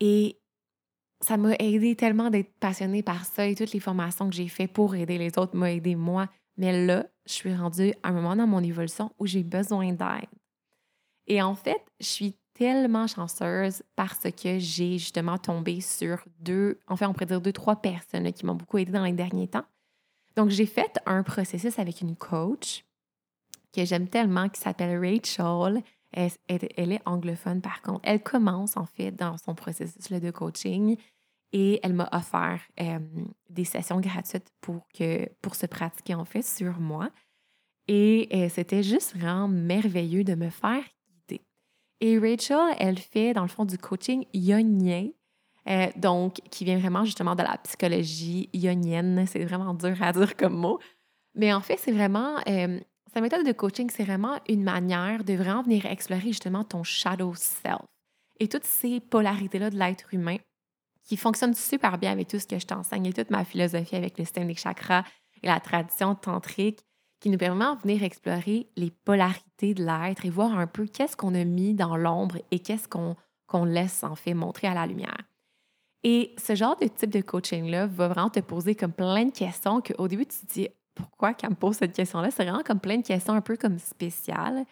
Et 0.00 0.40
ça 1.20 1.36
m'a 1.36 1.54
aidé 1.60 1.94
tellement 1.94 2.30
d'être 2.30 2.52
passionnée 2.58 3.04
par 3.04 3.26
ça 3.26 3.46
et 3.46 3.54
toutes 3.54 3.72
les 3.72 3.78
formations 3.78 4.28
que 4.28 4.34
j'ai 4.34 4.48
faites 4.48 4.72
pour 4.72 4.96
aider 4.96 5.18
les 5.18 5.38
autres 5.38 5.56
m'ont 5.56 5.66
aidé 5.66 5.94
moi 5.94 6.28
Mais 6.56 6.84
là, 6.84 7.06
je 7.26 7.32
suis 7.32 7.54
rendue 7.54 7.94
à 8.02 8.08
un 8.08 8.12
moment 8.12 8.34
dans 8.34 8.48
mon 8.48 8.60
évolution 8.60 9.12
où 9.20 9.26
j'ai 9.28 9.44
besoin 9.44 9.92
d'aide. 9.92 10.26
Et 11.28 11.40
en 11.40 11.54
fait, 11.54 11.80
je 12.00 12.06
suis 12.06 12.39
tellement 12.60 13.06
chanceuse 13.06 13.82
parce 13.96 14.30
que 14.32 14.58
j'ai 14.58 14.98
justement 14.98 15.38
tombé 15.38 15.80
sur 15.80 16.22
deux, 16.40 16.78
enfin, 16.88 17.08
on 17.08 17.14
pourrait 17.14 17.24
dire 17.24 17.40
deux, 17.40 17.54
trois 17.54 17.80
personnes 17.80 18.30
qui 18.34 18.44
m'ont 18.44 18.54
beaucoup 18.54 18.76
aidé 18.76 18.92
dans 18.92 19.04
les 19.04 19.14
derniers 19.14 19.48
temps. 19.48 19.64
Donc, 20.36 20.50
j'ai 20.50 20.66
fait 20.66 20.98
un 21.06 21.22
processus 21.22 21.78
avec 21.78 22.02
une 22.02 22.16
coach 22.16 22.84
que 23.74 23.86
j'aime 23.86 24.08
tellement, 24.08 24.50
qui 24.50 24.60
s'appelle 24.60 24.98
Rachel. 24.98 25.82
Elle, 26.12 26.92
est 26.92 27.00
anglophone, 27.06 27.62
par 27.62 27.80
contre. 27.80 28.00
Elle 28.02 28.22
commence, 28.22 28.76
en 28.76 28.84
fait, 28.84 29.12
dans 29.12 29.38
son 29.38 29.54
processus 29.54 30.10
de 30.10 30.30
coaching 30.30 30.98
et 31.52 31.80
elle 31.82 31.94
m'a 31.94 32.10
offert 32.12 32.60
euh, 32.78 32.98
des 33.48 33.64
sessions 33.64 34.00
gratuites 34.00 34.52
pour, 34.60 34.86
que, 34.92 35.26
pour 35.40 35.54
se 35.54 35.64
pratiquer, 35.64 36.14
en 36.14 36.26
fait, 36.26 36.42
sur 36.42 36.78
moi. 36.78 37.08
Et 37.88 38.28
euh, 38.34 38.50
c'était 38.50 38.82
juste 38.82 39.16
vraiment 39.16 39.48
merveilleux 39.48 40.24
de 40.24 40.34
me 40.34 40.50
faire. 40.50 40.84
Et 42.00 42.18
Rachel, 42.18 42.74
elle 42.78 42.98
fait, 42.98 43.34
dans 43.34 43.42
le 43.42 43.48
fond, 43.48 43.64
du 43.64 43.76
coaching 43.78 44.24
yonien, 44.32 45.08
euh, 45.68 45.88
donc, 45.96 46.40
qui 46.50 46.64
vient 46.64 46.78
vraiment 46.78 47.04
justement 47.04 47.34
de 47.34 47.42
la 47.42 47.58
psychologie 47.58 48.48
ionienne. 48.52 49.26
C'est 49.26 49.44
vraiment 49.44 49.74
dur 49.74 49.96
à 50.02 50.12
dire 50.12 50.36
comme 50.36 50.56
mot. 50.56 50.78
Mais 51.34 51.52
en 51.52 51.60
fait, 51.60 51.76
c'est 51.78 51.92
vraiment 51.92 52.36
sa 53.12 53.20
méthode 53.20 53.44
de 53.44 53.52
coaching, 53.52 53.90
c'est 53.90 54.04
vraiment 54.04 54.38
une 54.48 54.62
manière 54.62 55.24
de 55.24 55.34
vraiment 55.34 55.62
venir 55.62 55.86
explorer 55.86 56.28
justement 56.28 56.64
ton 56.64 56.84
shadow 56.84 57.34
self 57.34 57.82
et 58.38 58.48
toutes 58.48 58.64
ces 58.64 59.00
polarités-là 59.00 59.70
de 59.70 59.76
l'être 59.76 60.14
humain 60.14 60.36
qui 61.02 61.16
fonctionnent 61.16 61.54
super 61.54 61.98
bien 61.98 62.12
avec 62.12 62.28
tout 62.28 62.38
ce 62.38 62.46
que 62.46 62.58
je 62.58 62.66
t'enseigne 62.66 63.06
et 63.06 63.12
toute 63.12 63.30
ma 63.30 63.44
philosophie 63.44 63.96
avec 63.96 64.16
le 64.16 64.24
système 64.24 64.46
des 64.46 64.54
chakras 64.54 65.04
et 65.42 65.48
la 65.48 65.58
tradition 65.58 66.14
tantrique 66.14 66.80
qui 67.20 67.30
nous 67.30 67.38
permet 67.38 67.64
de 67.76 67.80
venir 67.82 68.02
explorer 68.02 68.68
les 68.76 68.90
polarités 68.90 69.74
de 69.74 69.84
l'être 69.84 70.24
et 70.24 70.30
voir 70.30 70.58
un 70.58 70.66
peu 70.66 70.86
qu'est-ce 70.86 71.16
qu'on 71.16 71.34
a 71.34 71.44
mis 71.44 71.74
dans 71.74 71.96
l'ombre 71.96 72.38
et 72.50 72.58
qu'est-ce 72.58 72.88
qu'on 72.88 73.64
laisse 73.64 74.02
en 74.02 74.16
fait 74.16 74.34
montrer 74.34 74.66
à 74.66 74.74
la 74.74 74.86
lumière. 74.86 75.22
Et 76.02 76.34
ce 76.38 76.54
genre 76.54 76.76
de 76.76 76.86
type 76.86 77.10
de 77.10 77.20
coaching-là 77.20 77.86
va 77.86 78.08
vraiment 78.08 78.30
te 78.30 78.40
poser 78.40 78.74
comme 78.74 78.92
plein 78.92 79.26
de 79.26 79.32
questions 79.32 79.82
qu'au 79.82 80.08
début 80.08 80.26
tu 80.26 80.46
te 80.46 80.52
dis 80.52 80.68
pourquoi 80.94 81.34
qu'elle 81.34 81.50
me 81.50 81.54
pose 81.54 81.76
cette 81.76 81.92
question-là? 81.92 82.30
C'est 82.30 82.44
vraiment 82.44 82.62
comme 82.62 82.80
plein 82.80 82.98
de 82.98 83.06
questions 83.06 83.34
un 83.34 83.40
peu 83.40 83.56
comme 83.56 83.78
spéciales. 83.78 84.64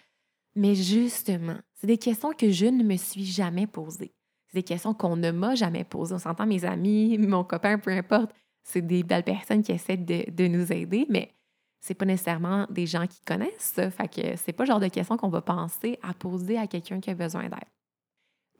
Mais 0.55 0.75
justement, 0.75 1.57
c'est 1.75 1.87
des 1.87 1.99
questions 1.99 2.33
que 2.33 2.50
je 2.50 2.67
ne 2.67 2.83
me 2.83 2.97
suis 2.97 3.25
jamais 3.25 3.67
posées. 3.67 4.12
C'est 4.47 4.59
des 4.59 4.62
questions 4.62 4.95
qu'on 4.95 5.17
ne 5.17 5.31
m'a 5.31 5.55
jamais 5.55 5.85
posées. 5.85 6.14
On 6.14 6.19
s'entend, 6.19 6.47
mes 6.47 6.64
amis, 6.64 7.17
mon 7.19 7.45
copain, 7.45 7.78
peu 7.78 7.90
importe, 7.90 8.33
c'est 8.62 8.83
des 8.83 9.02
belles 9.02 9.25
personnes 9.25 9.62
qui 9.62 9.73
essaient 9.73 9.97
de, 9.97 10.47
nous 10.47 10.73
aider, 10.73 11.07
mais 11.09 11.35
c'est 11.80 11.94
pas 11.94 12.04
nécessairement 12.04 12.66
des 12.70 12.87
gens 12.87 13.06
qui 13.06 13.20
connaissent 13.23 13.73
ça. 13.75 13.90
Fait 13.90 14.08
que 14.08 14.37
c'est 14.37 14.52
pas 14.52 14.64
le 14.64 14.68
genre 14.68 14.80
de 14.80 14.88
questions 14.88 15.16
qu'on 15.16 15.28
va 15.28 15.42
penser 15.42 15.99
à 16.02 16.14
poser 16.14 16.58
à 16.58 16.66
quelqu'un 16.66 17.00
qui 17.00 17.11
a 17.11 17.14
besoin 17.14 17.44
d'aide. 17.44 17.64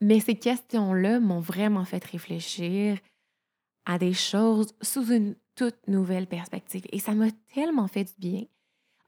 Mais 0.01 0.19
ces 0.19 0.35
questions-là 0.35 1.19
m'ont 1.19 1.41
vraiment 1.41 1.85
fait 1.85 2.03
réfléchir 2.03 2.97
à 3.85 3.97
des 3.97 4.13
choses 4.13 4.73
sous 4.81 5.11
une 5.11 5.35
toute 5.55 5.87
nouvelle 5.87 6.27
perspective. 6.27 6.85
Et 6.91 6.99
ça 6.99 7.13
m'a 7.13 7.31
tellement 7.53 7.87
fait 7.87 8.05
du 8.05 8.13
bien. 8.17 8.43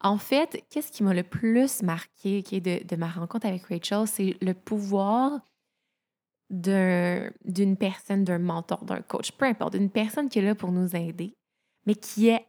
En 0.02 0.18
fait, 0.18 0.66
qu'est-ce 0.70 0.92
qui 0.92 1.04
m'a 1.04 1.14
le 1.14 1.24
plus 1.24 1.84
marqué 1.84 2.44
qui 2.44 2.60
de, 2.60 2.84
de 2.84 2.96
ma 2.96 3.08
rencontre 3.08 3.46
avec 3.46 3.64
Rachel, 3.66 4.08
c'est 4.08 4.36
le 4.42 4.54
pouvoir 4.54 5.40
d'une 6.50 7.78
personne, 7.78 8.26
d'un 8.26 8.40
mentor, 8.40 8.84
d'un 8.84 9.02
coach, 9.02 9.32
peu 9.32 9.46
importe, 9.46 9.74
d'une 9.78 9.90
personne 9.90 10.28
qui 10.28 10.40
est 10.40 10.42
là 10.42 10.56
pour 10.56 10.72
nous 10.72 10.96
aider, 10.96 11.34
mais 11.86 11.96
qui 11.96 12.28
est 12.28 12.46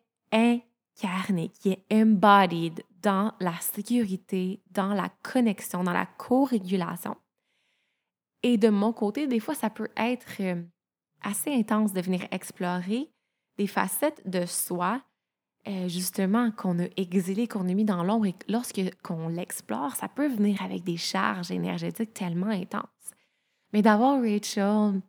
incarnée, 0.96 1.48
qui 1.48 1.70
est 1.70 1.84
embodied 1.92 2.84
dans 3.02 3.32
la 3.40 3.54
sécurité, 3.60 4.62
dans 4.70 4.94
la 4.94 5.08
connexion, 5.22 5.84
dans 5.84 5.92
la 5.92 6.06
co-régulation. 6.06 7.16
Et 8.42 8.58
de 8.58 8.68
mon 8.68 8.92
côté, 8.92 9.26
des 9.26 9.40
fois, 9.40 9.54
ça 9.54 9.70
peut 9.70 9.90
être 9.96 10.40
euh, 10.40 10.62
assez 11.22 11.52
intense 11.52 11.92
de 11.92 12.00
venir 12.00 12.26
explorer 12.30 13.10
des 13.58 13.66
facettes 13.66 14.22
de 14.28 14.46
soi, 14.46 15.02
euh, 15.68 15.88
justement, 15.88 16.50
qu'on 16.50 16.80
a 16.80 16.86
exilé, 16.96 17.46
qu'on 17.46 17.68
a 17.68 17.74
mis 17.74 17.84
dans 17.84 18.02
l'ombre 18.02 18.26
et 18.26 18.34
lorsque 18.48 18.80
qu'on 19.02 19.28
l'explore, 19.28 19.94
ça 19.94 20.08
peut 20.08 20.26
venir 20.26 20.60
avec 20.62 20.82
des 20.82 20.96
charges 20.96 21.50
énergétiques 21.50 22.14
tellement 22.14 22.46
intenses. 22.46 22.88
Mais 23.72 23.82
d'avoir 23.82 24.20
Rachel, 24.20 25.00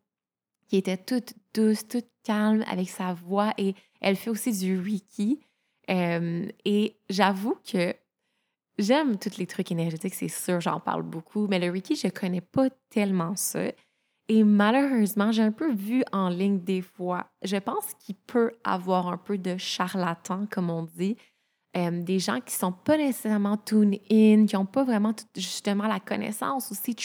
qui 0.68 0.78
était 0.78 0.98
toute 0.98 1.34
douce, 1.54 1.88
toute 1.88 2.08
calme 2.24 2.64
avec 2.68 2.90
sa 2.90 3.14
voix 3.14 3.54
et 3.58 3.76
elle 4.02 4.16
fait 4.16 4.30
aussi 4.30 4.58
du 4.58 4.80
Reiki. 4.80 5.46
Et 5.88 6.96
j'avoue 7.10 7.58
que 7.70 7.94
j'aime 8.78 9.18
tous 9.18 9.38
les 9.38 9.48
trucs 9.48 9.72
énergétiques, 9.72 10.14
c'est 10.14 10.28
sûr, 10.28 10.60
j'en 10.62 10.80
parle 10.80 11.04
beaucoup, 11.04 11.48
mais 11.48 11.60
le 11.60 11.72
Reiki, 11.72 11.96
je 11.96 12.08
connais 12.08 12.42
pas 12.42 12.70
tellement 12.90 13.36
ça. 13.36 13.72
Et 14.30 14.44
malheureusement, 14.44 15.32
j'ai 15.32 15.44
un 15.44 15.52
peu 15.52 15.74
vu 15.74 16.04
en 16.12 16.30
ligne 16.30 16.60
des 16.60 16.82
fois, 16.82 17.30
je 17.44 17.58
pense 17.58 17.94
qu'il 18.00 18.16
peut 18.16 18.52
avoir 18.64 19.08
un 19.08 19.18
peu 19.18 19.38
de 19.38 19.58
charlatan, 19.58 20.48
comme 20.50 20.70
on 20.70 20.84
dit, 20.84 21.18
des 21.76 22.20
gens 22.20 22.40
qui 22.40 22.54
sont 22.54 22.72
pas 22.72 22.98
nécessairement 22.98 23.58
tune 23.58 23.98
in, 24.12 24.46
qui 24.46 24.56
n'ont 24.56 24.66
pas 24.66 24.84
vraiment 24.84 25.14
justement 25.36 25.88
la 25.88 26.00
connaissance 26.00 26.72
aussi 26.72 26.96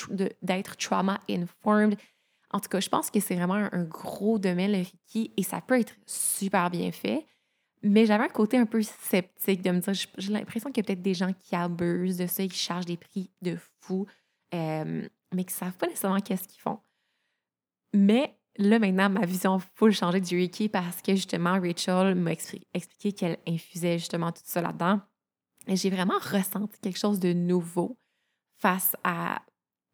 d'être 0.43 0.77
trauma 0.77 1.19
informed. 1.29 1.97
En 2.51 2.61
tout 2.61 2.69
cas, 2.69 2.81
je 2.81 2.89
pense 2.89 3.11
que 3.11 3.21
c'est 3.21 3.35
vraiment 3.35 3.69
un, 3.73 3.85
gros 3.85 4.39
domaine, 4.39 4.73
le 4.73 4.79
Reiki, 4.79 5.33
et 5.37 5.43
ça 5.43 5.61
peut 5.61 5.81
être 5.81 5.95
super 6.07 6.71
bien 6.71 6.93
fait. 6.93 7.27
Mais 7.83 8.07
j'avais 8.07 8.25
un 8.25 8.29
côté 8.29 8.57
un 8.57 8.67
peu 8.67 8.83
sceptique 8.83 9.63
de 9.63 9.71
me 9.71 9.81
dire, 9.81 9.95
j'ai 10.17 10.33
l'impression 10.33 10.71
qu'il 10.71 10.83
y 10.83 10.85
a 10.85 10.87
peut-être 10.87 11.03
des 11.03 11.15
gens 11.15 11.33
qui 11.33 11.55
abusent 11.55 12.17
de 12.17 12.27
ça 12.27 12.43
qui 12.47 12.59
chargent 12.59 12.87
des 12.87 12.97
prix 12.97 13.31
de 13.43 13.57
fou, 13.81 14.07
euh, 14.55 15.07
mais 15.33 15.45
qui 15.45 15.55
ne 15.55 15.59
savent 15.59 15.77
pas 15.77 15.87
nécessairement 15.87 16.21
qu'est-ce 16.21 16.49
qu'ils 16.49 16.61
font. 16.61 16.81
Mais 17.95 18.37
là, 18.57 18.79
maintenant, 18.79 19.09
ma 19.09 19.25
vision 19.25 19.59
full 19.75 19.93
changer 19.93 20.21
du 20.21 20.37
Reiki 20.37 20.69
parce 20.69 21.01
que 21.01 21.15
justement, 21.15 21.61
Rachel 21.61 22.15
m'a 22.17 22.33
expliqué 22.33 23.13
qu'elle 23.13 23.39
infusait 23.47 23.99
justement 23.99 24.33
tout 24.33 24.43
ça 24.45 24.61
là-dedans. 24.61 25.01
Et 25.67 25.77
j'ai 25.77 25.91
vraiment 25.91 26.19
ressenti 26.19 26.79
quelque 26.81 26.99
chose 26.99 27.21
de 27.21 27.33
nouveau 27.33 27.99
face 28.59 28.97
à, 29.05 29.43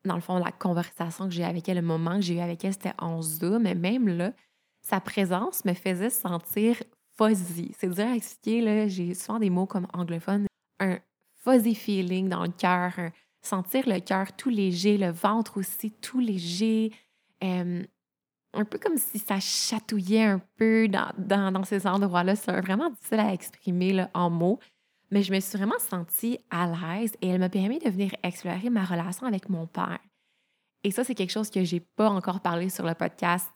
dans 0.04 0.14
le 0.14 0.20
fond, 0.20 0.38
la 0.38 0.52
conversation 0.52 1.28
que 1.28 1.34
j'ai 1.34 1.44
avec 1.44 1.68
elle, 1.68 1.76
le 1.76 1.82
moment 1.82 2.16
que 2.16 2.22
j'ai 2.22 2.36
eu 2.36 2.40
avec 2.40 2.64
elle, 2.64 2.72
c'était 2.72 2.94
en 2.98 3.20
Zoom. 3.20 3.62
Mais 3.62 3.74
même 3.74 4.08
là, 4.08 4.32
sa 4.80 5.00
présence 5.00 5.64
me 5.64 5.74
faisait 5.74 6.10
sentir 6.10 6.82
fuzzy. 7.16 7.72
C'est 7.78 7.88
dur 7.88 8.06
à 8.06 8.14
expliquer, 8.14 8.60
là. 8.60 8.88
J'ai 8.88 9.14
souvent 9.14 9.38
des 9.38 9.50
mots 9.50 9.66
comme 9.66 9.86
anglophone. 9.92 10.46
Un 10.80 10.98
fuzzy 11.34 11.74
feeling 11.74 12.28
dans 12.28 12.42
le 12.42 12.52
cœur, 12.52 12.92
sentir 13.42 13.88
le 13.88 14.00
cœur 14.00 14.34
tout 14.34 14.50
léger, 14.50 14.98
le 14.98 15.10
ventre 15.10 15.58
aussi 15.58 15.90
tout 15.90 16.20
léger, 16.20 16.92
un 18.54 18.64
peu 18.64 18.78
comme 18.78 18.96
si 18.96 19.18
ça 19.18 19.40
chatouillait 19.40 20.24
un 20.24 20.40
peu 20.56 20.88
dans, 20.88 21.12
dans, 21.18 21.64
ces 21.64 21.86
endroits-là. 21.86 22.36
C'est 22.36 22.60
vraiment 22.60 22.90
difficile 22.90 23.20
à 23.20 23.32
exprimer 23.32 24.06
en 24.14 24.30
mots. 24.30 24.58
Mais 25.10 25.22
je 25.22 25.32
me 25.32 25.40
suis 25.40 25.58
vraiment 25.58 25.78
sentie 25.78 26.38
à 26.50 26.66
l'aise 26.66 27.12
et 27.20 27.28
elle 27.28 27.40
m'a 27.40 27.48
permis 27.48 27.78
de 27.78 27.90
venir 27.90 28.10
explorer 28.22 28.70
ma 28.70 28.84
relation 28.84 29.26
avec 29.26 29.48
mon 29.48 29.66
père. 29.66 30.00
Et 30.82 30.90
ça, 30.90 31.04
c'est 31.04 31.14
quelque 31.14 31.30
chose 31.30 31.50
que 31.50 31.62
j'ai 31.64 31.80
pas 31.80 32.10
encore 32.10 32.40
parlé 32.40 32.68
sur 32.68 32.84
le 32.84 32.94
podcast. 32.94 33.50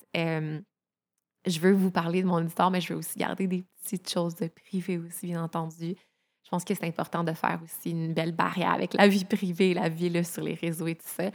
Je 1.46 1.60
veux 1.60 1.72
vous 1.72 1.90
parler 1.90 2.22
de 2.22 2.26
mon 2.26 2.44
histoire, 2.44 2.70
mais 2.70 2.80
je 2.80 2.92
veux 2.92 2.98
aussi 2.98 3.18
garder 3.18 3.46
des 3.46 3.64
petites 3.82 4.08
choses 4.10 4.34
de 4.36 4.48
privé 4.48 4.98
aussi, 4.98 5.26
bien 5.26 5.42
entendu. 5.42 5.96
Je 6.44 6.50
pense 6.50 6.64
que 6.64 6.74
c'est 6.74 6.86
important 6.86 7.24
de 7.24 7.32
faire 7.32 7.60
aussi 7.62 7.90
une 7.90 8.14
belle 8.14 8.32
barrière 8.32 8.72
avec 8.72 8.94
la 8.94 9.08
vie 9.08 9.24
privée, 9.24 9.74
la 9.74 9.88
vie 9.88 10.08
là, 10.08 10.24
sur 10.24 10.42
les 10.42 10.54
réseaux 10.54 10.86
et 10.86 10.94
tout 10.94 11.06
ça. 11.06 11.30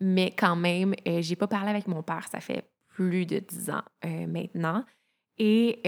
Mais 0.00 0.32
quand 0.36 0.56
même, 0.56 0.94
euh, 1.06 1.22
j'ai 1.22 1.36
pas 1.36 1.46
parlé 1.46 1.70
avec 1.70 1.86
mon 1.86 2.02
père, 2.02 2.26
ça 2.30 2.40
fait 2.40 2.68
plus 2.88 3.26
de 3.26 3.38
dix 3.38 3.70
ans 3.70 3.82
euh, 4.04 4.26
maintenant. 4.26 4.84
Et 5.38 5.80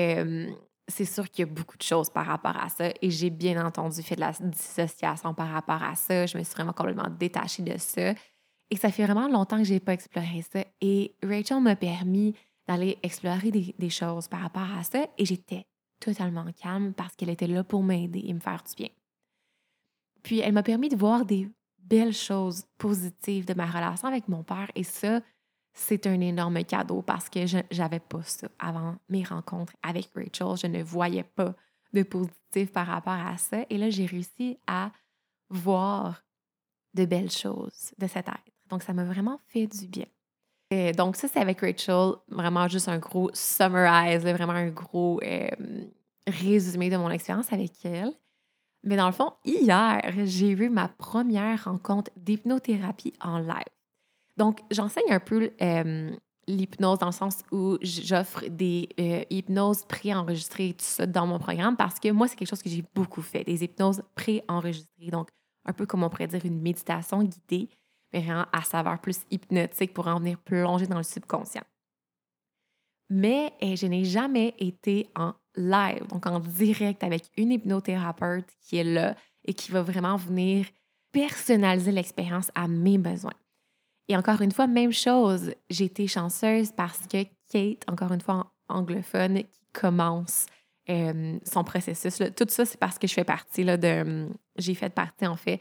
c'est 0.91 1.05
sûr 1.05 1.31
qu'il 1.31 1.47
y 1.47 1.49
a 1.49 1.53
beaucoup 1.53 1.77
de 1.77 1.83
choses 1.83 2.11
par 2.11 2.27
rapport 2.27 2.57
à 2.57 2.69
ça. 2.69 2.91
Et 3.01 3.11
j'ai 3.11 3.31
bien 3.31 3.65
entendu 3.65 4.03
fait 4.03 4.17
de 4.17 4.21
la 4.21 4.33
dissociation 4.33 5.35
par 5.35 5.49
rapport 5.49 5.83
à 5.83 5.95
ça. 5.95 6.27
Je 6.27 6.37
me 6.37 6.43
suis 6.43 6.55
vraiment 6.55 6.73
complètement 6.73 7.09
détachée 7.19 7.63
de 7.63 7.79
ça. 7.79 8.15
Et 8.71 8.77
ça 8.77 8.91
fait 8.91 9.05
vraiment 9.05 9.29
longtemps 9.29 9.59
que 9.59 9.65
je 9.65 9.73
n'ai 9.73 9.81
pas 9.81 9.95
exploré 9.95 10.45
ça. 10.53 10.65
Et 10.81 11.17
Rachel 11.23 11.61
m'a 11.61 11.77
permis 11.77 12.35
d'aller 12.71 12.99
explorer 13.03 13.51
des, 13.51 13.75
des, 13.77 13.91
choses 13.91 14.29
par 14.29 14.43
rapport 14.43 14.71
à 14.79 14.85
ça. 14.85 15.05
Et 15.19 15.25
j'étais 15.25 15.67
totalement 15.99 16.47
calme 16.53 16.95
parce 16.95 17.17
qu'elle 17.17 17.31
était 17.31 17.49
là 17.49 17.65
pour 17.65 17.83
m'aider 17.83 18.23
et 18.25 18.33
me 18.33 18.39
faire 18.39 18.63
du 18.63 18.77
bien. 18.77 18.91
Puis 20.23 20.39
elle 20.39 20.53
m'a 20.53 20.63
permis 20.63 20.89
de 20.89 20.97
voir 20.97 21.25
des 21.25 21.51
belles 21.79 22.15
choses 22.15 22.65
positives 22.79 23.45
de 23.45 23.55
ma 23.55 23.67
relation 23.67 24.07
avec 24.07 24.29
mon 24.29 24.45
père. 24.45 24.71
Et 24.77 24.85
ça, 24.85 25.21
c'est 25.73 26.07
un 26.07 26.21
énorme 26.21 26.63
cadeau 26.63 27.03
parce 27.03 27.29
que 27.29 27.45
je 27.45 27.59
n'avais 27.77 27.99
pas 27.99 28.23
ça 28.23 28.49
avant 28.61 28.95
mes 29.09 29.25
rencontres 29.25 29.75
avec 29.83 30.09
Rachel. 30.15 30.57
Je 30.57 30.69
ne 30.69 30.85
voyais 30.85 31.25
pas 31.25 31.57
de 31.93 32.05
positif 32.05 32.73
par 32.73 32.87
rapport 32.87 33.13
à 33.15 33.37
ça. 33.37 33.65
Et 33.69 33.79
là, 33.79 33.91
j'ai 33.91 34.07
réussi 34.07 34.59
à 34.69 34.93
voir 35.49 36.23
de 36.95 37.05
belles 37.05 37.33
choses 37.33 37.93
de 37.99 38.07
cet 38.07 38.29
être. 38.29 38.53
Donc, 38.69 38.85
ça 38.85 38.93
m'a 38.93 39.05
vraiment 39.05 39.41
fait 39.49 39.67
du 39.67 39.89
bien. 39.89 40.07
Et 40.71 40.93
donc, 40.93 41.17
ça, 41.17 41.27
c'est 41.27 41.41
avec 41.41 41.61
Rachel, 41.61 42.13
vraiment 42.29 42.69
juste 42.69 42.89
un 42.89 42.99
gros 42.99 43.31
summarize, 43.33 44.23
vraiment 44.23 44.53
un 44.53 44.69
gros 44.69 45.21
euh, 45.23 45.49
résumé 46.29 46.91
de 46.91 46.97
mon 46.97 47.11
expérience 47.11 47.53
avec 47.53 47.73
elle. 47.85 48.13
Mais 48.85 48.97
dans 48.97 49.07
le 49.07 49.13
fond, 49.13 49.33
hier, 49.45 50.01
j'ai 50.25 50.51
eu 50.51 50.69
ma 50.69 50.89
première 50.89 51.65
rencontre 51.65 52.11
d'hypnothérapie 52.17 53.13
en 53.21 53.39
live. 53.39 53.65
Donc, 54.37 54.61
j'enseigne 54.71 55.11
un 55.11 55.21
peu 55.21 55.51
euh, 55.61 56.11
l'hypnose 56.47 56.99
dans 56.99 57.07
le 57.07 57.13
sens 57.13 57.43
où 57.51 57.77
j'offre 57.83 58.47
des 58.49 58.89
euh, 58.99 59.23
hypnoses 59.29 59.85
pré-enregistrées 59.85 60.75
tout 60.79 60.85
ça 60.85 61.07
dans 61.07 61.27
mon 61.27 61.39
programme 61.39 61.77
parce 61.77 61.99
que 61.99 62.11
moi, 62.11 62.29
c'est 62.29 62.37
quelque 62.37 62.49
chose 62.49 62.63
que 62.63 62.71
j'ai 62.71 62.85
beaucoup 62.95 63.23
fait, 63.23 63.45
des 63.45 63.65
hypnoses 63.65 64.03
pré-enregistrées. 64.15 65.11
Donc, 65.11 65.29
un 65.67 65.73
peu 65.73 65.85
comme 65.85 66.05
on 66.05 66.09
pourrait 66.09 66.29
dire 66.29 66.45
une 66.47 66.61
méditation 66.61 67.23
guidée, 67.23 67.69
vraiment 68.13 68.47
à 68.53 68.63
saveur 68.63 69.01
plus 69.01 69.21
hypnotique 69.31 69.95
pour 69.95 70.07
en 70.09 70.19
venir 70.19 70.39
plonger 70.39 70.87
dans 70.87 70.99
le 70.99 71.03
subconscient. 71.03 71.65
Mais 73.09 73.53
eh, 73.61 73.77
je 73.77 73.87
n'ai 73.87 74.05
jamais 74.05 74.55
été 74.59 75.11
en 75.17 75.35
live, 75.57 76.07
donc 76.09 76.27
en 76.27 76.39
direct 76.39 77.03
avec 77.03 77.25
une 77.37 77.51
hypnothérapeute 77.51 78.47
qui 78.61 78.79
est 78.79 78.85
là 78.85 79.17
et 79.45 79.55
qui 79.55 79.73
va 79.73 79.83
vraiment 79.83 80.17
venir 80.17 80.67
personnaliser 81.13 81.91
l'expérience 81.91 82.51
à 82.55 82.69
mes 82.69 82.99
besoins. 82.99 83.35
Et 84.09 84.17
encore 84.17 84.41
une 84.43 84.53
fois, 84.53 84.67
même 84.67 84.93
chose, 84.93 85.55
j'ai 85.69 85.85
été 85.85 86.07
chanceuse 86.07 86.73
parce 86.73 87.07
que 87.07 87.25
Kate, 87.51 87.85
encore 87.89 88.13
une 88.13 88.21
fois 88.21 88.53
anglophone, 88.69 89.39
qui 89.39 89.61
commence 89.73 90.47
euh, 90.89 91.39
son 91.45 91.65
processus, 91.65 92.21
tout 92.37 92.47
ça, 92.49 92.65
c'est 92.65 92.79
parce 92.79 92.99
que 92.99 93.07
je 93.07 93.15
fais 93.15 93.25
partie 93.25 93.65
là, 93.65 93.77
de. 93.77 94.29
J'ai 94.57 94.75
fait 94.75 94.91
partie, 94.91 95.27
en 95.27 95.37
fait, 95.37 95.61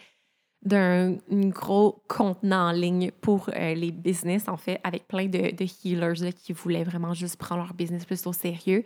d'un 0.61 1.17
gros 1.31 2.03
contenant 2.07 2.69
en 2.69 2.71
ligne 2.71 3.11
pour 3.21 3.49
euh, 3.49 3.73
les 3.73 3.91
business, 3.91 4.47
en 4.47 4.57
fait, 4.57 4.79
avec 4.83 5.07
plein 5.07 5.27
de, 5.27 5.53
healers 5.85 6.33
qui 6.35 6.51
voulaient 6.51 6.83
vraiment 6.83 7.13
juste 7.13 7.37
prendre 7.37 7.63
leur 7.63 7.73
business 7.73 8.05
plus 8.05 8.25
au 8.27 8.33
sérieux. 8.33 8.83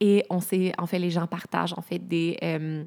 Et 0.00 0.24
on 0.28 0.40
sait, 0.40 0.72
en 0.76 0.86
fait, 0.86 0.98
les 0.98 1.10
gens 1.10 1.26
partagent, 1.26 1.72
en 1.76 1.80
fait, 1.80 1.98
des, 1.98 2.36
euh, 2.42 2.84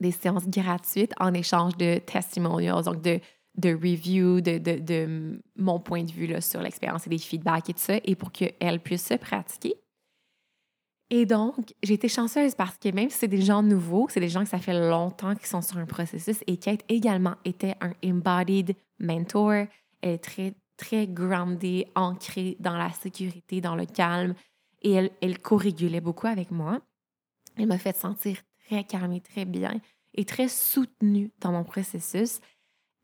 des 0.00 0.10
séances 0.10 0.48
gratuites 0.48 1.12
en 1.20 1.32
échange 1.32 1.76
de 1.76 1.98
testimonials, 1.98 2.82
donc 2.82 3.02
de, 3.02 3.20
de 3.56 3.72
reviews, 3.72 4.40
de, 4.40 4.58
de, 4.58 4.78
de, 4.80 5.40
mon 5.56 5.78
point 5.78 6.02
de 6.02 6.10
vue 6.10 6.26
là, 6.26 6.40
sur 6.40 6.60
l'expérience 6.60 7.06
et 7.06 7.10
des 7.10 7.18
feedbacks 7.18 7.70
et 7.70 7.74
tout 7.74 7.80
ça, 7.80 7.98
et 8.02 8.16
pour 8.16 8.32
qu'elles 8.32 8.80
puissent 8.80 9.06
se 9.06 9.14
pratiquer. 9.14 9.74
Et 11.10 11.26
donc, 11.26 11.74
j'ai 11.82 11.94
été 11.94 12.08
chanceuse 12.08 12.54
parce 12.54 12.76
que 12.78 12.88
même 12.88 13.10
si 13.10 13.18
c'est 13.18 13.28
des 13.28 13.42
gens 13.42 13.62
nouveaux, 13.62 14.06
c'est 14.08 14.20
des 14.20 14.28
gens 14.28 14.42
que 14.42 14.48
ça 14.48 14.58
fait 14.58 14.88
longtemps 14.88 15.34
qu'ils 15.34 15.46
sont 15.46 15.62
sur 15.62 15.76
un 15.78 15.86
processus 15.86 16.42
et 16.46 16.56
Kate 16.56 16.80
également 16.88 17.34
était 17.44 17.76
un 17.80 17.92
embodied 18.04 18.74
mentor. 18.98 19.66
Elle 20.00 20.14
est 20.14 20.18
très, 20.18 20.54
très 20.76 21.06
grounded, 21.06 21.86
ancrée 21.94 22.56
dans 22.58 22.76
la 22.76 22.90
sécurité, 22.90 23.60
dans 23.60 23.76
le 23.76 23.86
calme 23.86 24.34
et 24.82 24.92
elle, 24.92 25.10
elle 25.20 25.38
co-régulait 25.38 26.00
beaucoup 26.00 26.26
avec 26.26 26.50
moi. 26.50 26.80
Elle 27.56 27.66
m'a 27.66 27.78
fait 27.78 27.96
sentir 27.96 28.38
très 28.66 28.84
calme 28.84 29.12
et 29.12 29.20
très 29.20 29.44
bien 29.44 29.80
et 30.14 30.24
très 30.24 30.48
soutenue 30.48 31.30
dans 31.40 31.52
mon 31.52 31.64
processus. 31.64 32.40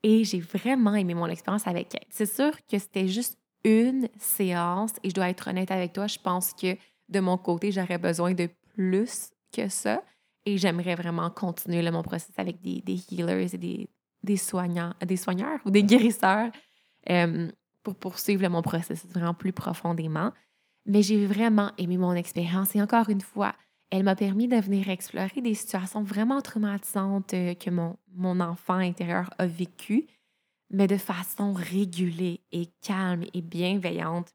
Et 0.02 0.24
j'ai 0.24 0.40
vraiment 0.40 0.94
aimé 0.94 1.14
mon 1.14 1.26
expérience 1.26 1.66
avec 1.66 1.94
elle. 1.94 2.06
C'est 2.08 2.32
sûr 2.32 2.52
que 2.66 2.78
c'était 2.78 3.08
juste 3.08 3.38
une 3.64 4.08
séance 4.18 4.92
et 5.02 5.10
je 5.10 5.14
dois 5.14 5.28
être 5.28 5.48
honnête 5.48 5.70
avec 5.70 5.92
toi, 5.92 6.06
je 6.06 6.18
pense 6.18 6.54
que 6.54 6.76
de 7.10 7.20
mon 7.20 7.36
côté, 7.36 7.72
j'aurais 7.72 7.98
besoin 7.98 8.32
de 8.32 8.48
plus 8.74 9.30
que 9.52 9.68
ça. 9.68 10.02
Et 10.46 10.56
j'aimerais 10.56 10.94
vraiment 10.94 11.28
continuer 11.30 11.88
mon 11.90 12.02
processus 12.02 12.38
avec 12.38 12.62
des, 12.62 12.80
des, 12.80 13.00
healers 13.10 13.54
et 13.54 13.58
des, 13.58 13.88
des, 14.22 14.36
soignants, 14.36 14.94
des 15.04 15.16
soigneurs 15.16 15.60
ou 15.66 15.70
des 15.70 15.82
guérisseurs 15.82 16.50
euh, 17.10 17.50
pour 17.82 17.94
poursuivre 17.94 18.48
mon 18.48 18.62
processus 18.62 19.10
vraiment 19.10 19.34
plus 19.34 19.52
profondément. 19.52 20.32
Mais 20.86 21.02
j'ai 21.02 21.26
vraiment 21.26 21.72
aimé 21.76 21.98
mon 21.98 22.14
expérience 22.14 22.74
et 22.74 22.80
encore 22.80 23.10
une 23.10 23.20
fois, 23.20 23.54
elle 23.90 24.04
m'a 24.04 24.16
permis 24.16 24.48
de 24.48 24.56
venir 24.56 24.88
explorer 24.88 25.40
des 25.42 25.54
situations 25.54 26.02
vraiment 26.02 26.40
traumatisantes 26.40 27.34
euh, 27.34 27.54
que 27.54 27.70
mon, 27.70 27.98
mon 28.14 28.40
enfant 28.40 28.74
intérieur 28.74 29.28
a 29.36 29.46
vécues, 29.46 30.06
mais 30.70 30.86
de 30.86 30.96
façon 30.96 31.52
régulée 31.52 32.40
et 32.52 32.68
calme 32.80 33.24
et 33.34 33.42
bienveillante. 33.42 34.32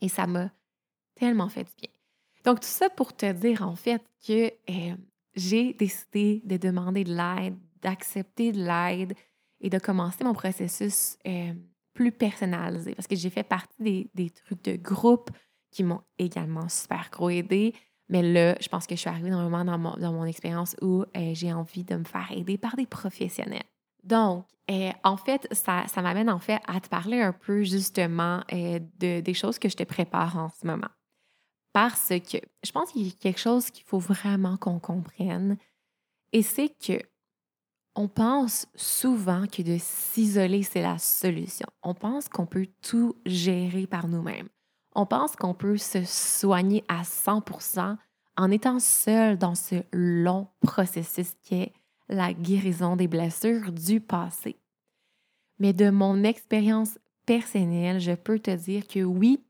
Et 0.00 0.08
ça 0.08 0.26
m'a 0.26 0.50
tellement 1.22 1.48
fait 1.48 1.62
du 1.62 1.70
bien. 1.78 1.90
Donc, 2.44 2.58
tout 2.58 2.66
ça 2.66 2.90
pour 2.90 3.16
te 3.16 3.30
dire 3.30 3.62
en 3.62 3.76
fait 3.76 4.02
que 4.26 4.46
euh, 4.46 4.96
j'ai 5.36 5.72
décidé 5.72 6.42
de 6.44 6.56
demander 6.56 7.04
de 7.04 7.14
l'aide, 7.14 7.56
d'accepter 7.80 8.50
de 8.50 8.58
l'aide 8.58 9.14
et 9.60 9.70
de 9.70 9.78
commencer 9.78 10.24
mon 10.24 10.34
processus 10.34 11.16
euh, 11.28 11.52
plus 11.94 12.10
personnalisé 12.10 12.96
parce 12.96 13.06
que 13.06 13.14
j'ai 13.14 13.30
fait 13.30 13.44
partie 13.44 14.10
des, 14.12 14.30
trucs 14.30 14.64
de 14.64 14.74
groupe 14.74 15.30
qui 15.70 15.84
m'ont 15.84 16.00
également 16.18 16.68
super 16.68 17.08
gros 17.12 17.30
aidé. 17.30 17.72
Mais 18.08 18.22
là, 18.22 18.56
je 18.60 18.66
pense 18.66 18.88
que 18.88 18.96
je 18.96 19.00
suis 19.00 19.08
arrivée 19.08 19.30
dans 19.30 19.38
un 19.38 19.48
moment 19.48 19.64
dans 19.64 19.78
mon, 19.78 19.96
dans 19.96 20.12
mon 20.12 20.24
expérience 20.24 20.74
où 20.82 21.04
euh, 21.16 21.34
j'ai 21.34 21.52
envie 21.52 21.84
de 21.84 21.94
me 21.94 22.04
faire 22.04 22.32
aider 22.32 22.58
par 22.58 22.74
des 22.74 22.86
professionnels. 22.86 23.62
Donc, 24.02 24.44
en 25.04 25.16
fait, 25.16 25.46
ça, 25.52 25.84
ça 25.86 26.02
m'amène 26.02 26.30
en 26.30 26.40
fait 26.40 26.58
à 26.66 26.80
te 26.80 26.88
parler 26.88 27.20
un 27.20 27.32
peu 27.32 27.62
justement 27.62 28.42
de, 28.50 29.20
des 29.20 29.34
choses 29.34 29.60
que 29.60 29.68
je 29.68 29.76
te 29.76 29.84
prépare 29.84 30.36
en 30.38 30.48
ce 30.48 30.66
moment. 30.66 30.88
Parce 31.72 32.08
que 32.08 32.38
je 32.62 32.72
pense 32.72 32.92
qu'il 32.92 33.06
y 33.06 33.10
a 33.10 33.12
quelque 33.12 33.40
chose 33.40 33.70
qu'il 33.70 33.84
faut 33.84 33.98
vraiment 33.98 34.56
qu'on 34.56 34.78
comprenne, 34.78 35.56
et 36.32 36.42
c'est 36.42 36.68
que 36.68 37.00
on 37.94 38.08
pense 38.08 38.66
souvent 38.74 39.46
que 39.46 39.60
de 39.62 39.76
s'isoler, 39.78 40.62
c'est 40.62 40.80
la 40.80 40.98
solution. 40.98 41.66
On 41.82 41.92
pense 41.94 42.28
qu'on 42.28 42.46
peut 42.46 42.68
tout 42.80 43.16
gérer 43.26 43.86
par 43.86 44.08
nous-mêmes. 44.08 44.48
On 44.94 45.04
pense 45.04 45.36
qu'on 45.36 45.52
peut 45.52 45.76
se 45.76 46.02
soigner 46.04 46.84
à 46.88 47.02
100% 47.02 47.96
en 48.38 48.50
étant 48.50 48.78
seul 48.78 49.36
dans 49.36 49.54
ce 49.54 49.76
long 49.92 50.48
processus 50.60 51.34
qui 51.42 51.56
est 51.56 51.72
la 52.08 52.32
guérison 52.32 52.96
des 52.96 53.08
blessures 53.08 53.72
du 53.72 54.00
passé. 54.00 54.56
Mais 55.58 55.72
de 55.72 55.90
mon 55.90 56.24
expérience 56.24 56.98
personnelle, 57.26 58.00
je 58.00 58.12
peux 58.12 58.38
te 58.38 58.50
dire 58.50 58.86
que 58.86 59.00
oui, 59.00 59.44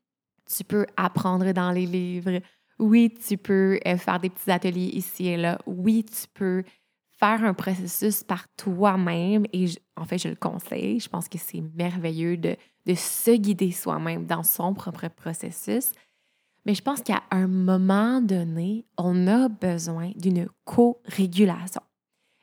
tu 0.55 0.65
peux 0.65 0.87
apprendre 0.97 1.53
dans 1.53 1.71
les 1.71 1.87
livres. 1.87 2.41
Oui, 2.79 3.15
tu 3.27 3.37
peux 3.37 3.79
euh, 3.87 3.97
faire 3.97 4.21
des 4.21 4.31
petits 4.31 4.51
ateliers 4.51 4.91
ici 4.93 5.29
et 5.29 5.37
là. 5.37 5.59
Oui, 5.67 6.05
tu 6.05 6.27
peux 6.35 6.62
faire 7.23 7.45
un 7.45 7.55
processus 7.55 8.25
par 8.25 8.47
toi-même. 8.57 9.45
Et 9.53 9.67
en 9.97 10.05
fait, 10.05 10.19
je 10.19 10.29
le 10.29 10.35
conseille. 10.35 10.99
Je 10.99 11.09
pense 11.09 11.29
que 11.29 11.38
c'est 11.38 11.62
merveilleux 11.75 12.37
de, 12.37 12.57
se 12.95 13.37
guider 13.37 13.71
soi-même 13.71 14.27
dans 14.27 14.43
son 14.43 14.75
propre 14.75 15.09
processus. 15.09 15.93
Mais 16.67 16.75
je 16.75 16.83
pense 16.83 17.01
qu'à 17.01 17.23
un 17.31 17.47
moment 17.47 18.21
donné, 18.21 18.87
on 18.99 19.27
a 19.27 19.49
besoin 19.49 20.11
d'une 20.17 20.49
co-régulation. 20.65 21.83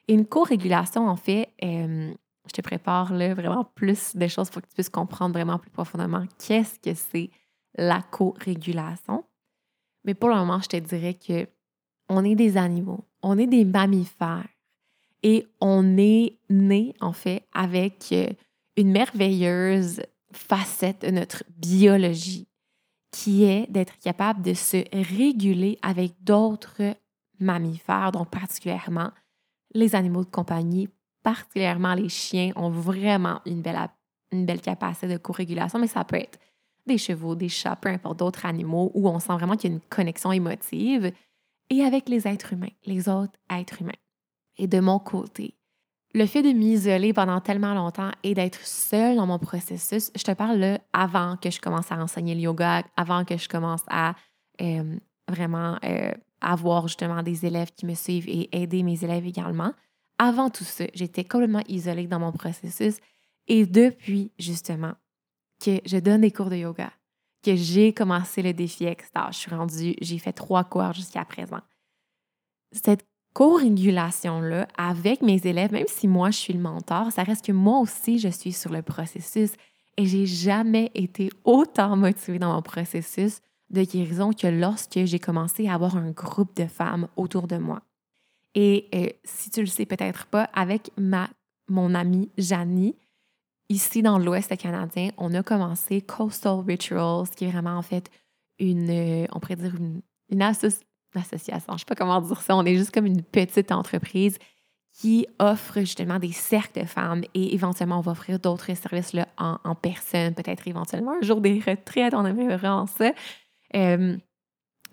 Et 0.07 0.13
une 0.13 0.25
co-régulation, 0.25 1.07
en 1.07 1.15
fait, 1.15 1.49
euh, 1.63 2.13
je 2.47 2.53
te 2.53 2.61
prépare 2.61 3.13
là, 3.13 3.33
vraiment 3.33 3.63
plus 3.63 4.15
de 4.15 4.27
choses 4.27 4.49
pour 4.49 4.61
que 4.61 4.67
tu 4.67 4.73
puisses 4.73 4.89
comprendre 4.89 5.33
vraiment 5.33 5.59
plus 5.59 5.69
profondément 5.69 6.23
qu'est-ce 6.37 6.79
que 6.79 6.93
c'est 6.93 7.29
la 7.75 8.01
co-régulation. 8.01 9.23
Mais 10.03 10.13
pour 10.13 10.29
le 10.29 10.35
moment, 10.35 10.59
je 10.61 10.67
te 10.67 10.77
dirais 10.77 11.13
que 11.13 11.47
on 12.09 12.25
est 12.25 12.35
des 12.35 12.57
animaux, 12.57 13.05
on 13.21 13.37
est 13.37 13.47
des 13.47 13.65
mammifères 13.65 14.47
et 15.21 15.45
on 15.61 15.97
est 15.97 16.39
né, 16.49 16.93
en 17.01 17.13
fait, 17.13 17.43
avec 17.53 18.07
euh, 18.11 18.29
une 18.77 18.91
merveilleuse 18.91 20.01
facette 20.31 21.01
de 21.01 21.11
notre 21.11 21.43
biologie 21.49 22.47
qui 23.11 23.43
est 23.43 23.69
d'être 23.69 23.97
capable 23.99 24.41
de 24.41 24.53
se 24.53 24.83
réguler 24.93 25.77
avec 25.81 26.13
d'autres 26.23 26.95
mammifères, 27.39 28.11
donc 28.11 28.29
particulièrement 28.29 29.11
les 29.73 29.95
animaux 29.95 30.23
de 30.23 30.29
compagnie, 30.29 30.89
particulièrement 31.23 31.93
les 31.93 32.09
chiens, 32.09 32.51
ont 32.55 32.69
vraiment 32.69 33.41
une 33.45 33.61
belle, 33.61 33.77
une 34.31 34.45
belle 34.45 34.61
capacité 34.61 35.07
de 35.07 35.17
co-régulation, 35.17 35.79
mais 35.79 35.87
ça 35.87 36.03
peut 36.03 36.17
être 36.17 36.39
des 36.89 36.97
chevaux, 36.97 37.35
des 37.35 37.47
chats, 37.47 37.77
peu 37.77 37.89
importe 37.89 38.19
d'autres 38.19 38.45
animaux, 38.45 38.91
où 38.93 39.07
on 39.07 39.19
sent 39.19 39.33
vraiment 39.33 39.55
qu'il 39.55 39.69
y 39.69 39.73
a 39.73 39.75
une 39.75 39.81
connexion 39.89 40.33
émotive, 40.33 41.13
et 41.69 41.83
avec 41.83 42.09
les 42.09 42.27
êtres 42.27 42.53
humains, 42.53 42.73
les 42.85 43.07
autres 43.07 43.33
êtres 43.49 43.81
humains. 43.81 43.91
Et 44.57 44.67
de 44.67 44.79
mon 44.81 44.99
côté, 44.99 45.55
le 46.13 46.25
fait 46.25 46.41
de 46.41 46.49
m'isoler 46.49 47.13
pendant 47.13 47.39
tellement 47.39 47.73
longtemps 47.73 48.11
et 48.23 48.33
d'être 48.33 48.65
seule 48.65 49.15
dans 49.15 49.27
mon 49.27 49.37
processus, 49.37 50.11
je 50.15 50.23
te 50.23 50.31
parle 50.31 50.57
là 50.57 50.79
avant 50.91 51.37
que 51.37 51.51
je 51.51 51.61
commence 51.61 51.91
à 51.91 51.97
enseigner 51.97 52.33
le 52.33 52.41
yoga, 52.41 52.83
avant 52.97 53.23
que 53.25 53.37
je 53.37 53.47
commence 53.47 53.83
à 53.87 54.15
euh, 54.61 54.97
vraiment 55.29 55.77
euh, 55.85 56.11
avoir 56.41 56.87
justement 56.87 57.21
des 57.21 57.45
élèves 57.45 57.71
qui 57.75 57.85
me 57.85 57.93
suivent 57.93 58.27
et 58.27 58.49
aider 58.59 58.81
mes 58.81 59.03
élèves 59.03 59.27
également. 59.27 59.71
Avant 60.17 60.49
tout 60.49 60.63
ça, 60.63 60.85
j'étais 60.95 61.23
complètement 61.23 61.63
isolée 61.67 62.07
dans 62.07 62.19
mon 62.19 62.31
processus 62.31 62.97
et 63.47 63.65
depuis 63.65 64.31
justement 64.39 64.93
que 65.59 65.79
je 65.85 65.97
donne 65.97 66.21
des 66.21 66.31
cours 66.31 66.49
de 66.49 66.55
yoga, 66.55 66.91
que 67.43 67.55
j'ai 67.55 67.93
commencé 67.93 68.41
le 68.41 68.53
défi 68.53 68.85
extase. 68.85 69.33
Je 69.35 69.39
suis 69.39 69.55
rendue, 69.55 69.95
j'ai 70.01 70.17
fait 70.17 70.33
trois 70.33 70.63
cours 70.63 70.93
jusqu'à 70.93 71.25
présent. 71.25 71.61
Cette 72.71 73.05
co-régulation-là 73.33 74.67
avec 74.77 75.21
mes 75.21 75.39
élèves, 75.45 75.71
même 75.71 75.87
si 75.87 76.07
moi 76.07 76.31
je 76.31 76.37
suis 76.37 76.53
le 76.53 76.59
mentor, 76.59 77.11
ça 77.11 77.23
reste 77.23 77.45
que 77.45 77.51
moi 77.51 77.79
aussi 77.79 78.19
je 78.19 78.29
suis 78.29 78.51
sur 78.51 78.71
le 78.71 78.81
processus 78.81 79.51
et 79.97 80.05
j'ai 80.05 80.25
jamais 80.25 80.91
été 80.95 81.29
autant 81.43 81.95
motivée 81.95 82.39
dans 82.39 82.53
mon 82.53 82.61
processus 82.61 83.41
de 83.69 83.83
guérison 83.83 84.31
que 84.31 84.47
lorsque 84.47 85.05
j'ai 85.05 85.19
commencé 85.19 85.67
à 85.67 85.75
avoir 85.75 85.97
un 85.97 86.11
groupe 86.11 86.55
de 86.55 86.65
femmes 86.65 87.07
autour 87.15 87.47
de 87.47 87.57
moi. 87.57 87.81
Et 88.55 88.87
euh, 88.95 89.07
si 89.23 89.51
tu 89.51 89.61
le 89.61 89.67
sais 89.67 89.85
peut-être 89.85 90.25
pas, 90.25 90.49
avec 90.53 90.89
ma, 90.97 91.29
mon 91.67 91.93
amie 91.93 92.31
Janie, 92.37 92.95
ici 93.69 94.01
dans 94.01 94.17
l'Ouest 94.17 94.55
canadien, 94.57 95.09
on 95.17 95.33
a 95.33 95.43
commencé 95.43 96.01
Coastal 96.01 96.59
Rituals, 96.65 97.29
qui 97.35 97.45
est 97.45 97.51
vraiment 97.51 97.77
en 97.77 97.81
fait 97.81 98.09
une, 98.57 98.89
euh, 98.89 99.27
on 99.31 99.39
pourrait 99.39 99.55
dire 99.55 99.75
une, 99.75 100.01
association, 100.41 101.63
je 101.69 101.73
ne 101.73 101.77
sais 101.79 101.85
pas 101.85 101.95
comment 101.95 102.21
dire 102.21 102.41
ça, 102.41 102.55
on 102.55 102.63
est 102.65 102.75
juste 102.75 102.91
comme 102.91 103.07
une 103.07 103.23
petite 103.23 103.71
entreprise 103.71 104.37
qui 104.93 105.25
offre 105.39 105.79
justement 105.79 106.19
des 106.19 106.31
cercles 106.31 106.81
de 106.81 106.85
femmes 106.85 107.23
et 107.33 107.53
éventuellement 107.55 107.97
on 107.97 108.01
va 108.01 108.11
offrir 108.11 108.39
d'autres 108.39 108.73
services 108.75 109.13
là, 109.13 109.27
en, 109.37 109.75
personne, 109.75 110.35
peut-être 110.35 110.67
éventuellement 110.67 111.15
un 111.19 111.21
jour 111.21 111.41
des 111.41 111.59
retraites, 111.59 112.13
on 112.13 112.25
aimerait 112.25 112.57
vraiment 112.57 112.85
ça. 112.85 113.11
Euh, 113.75 114.17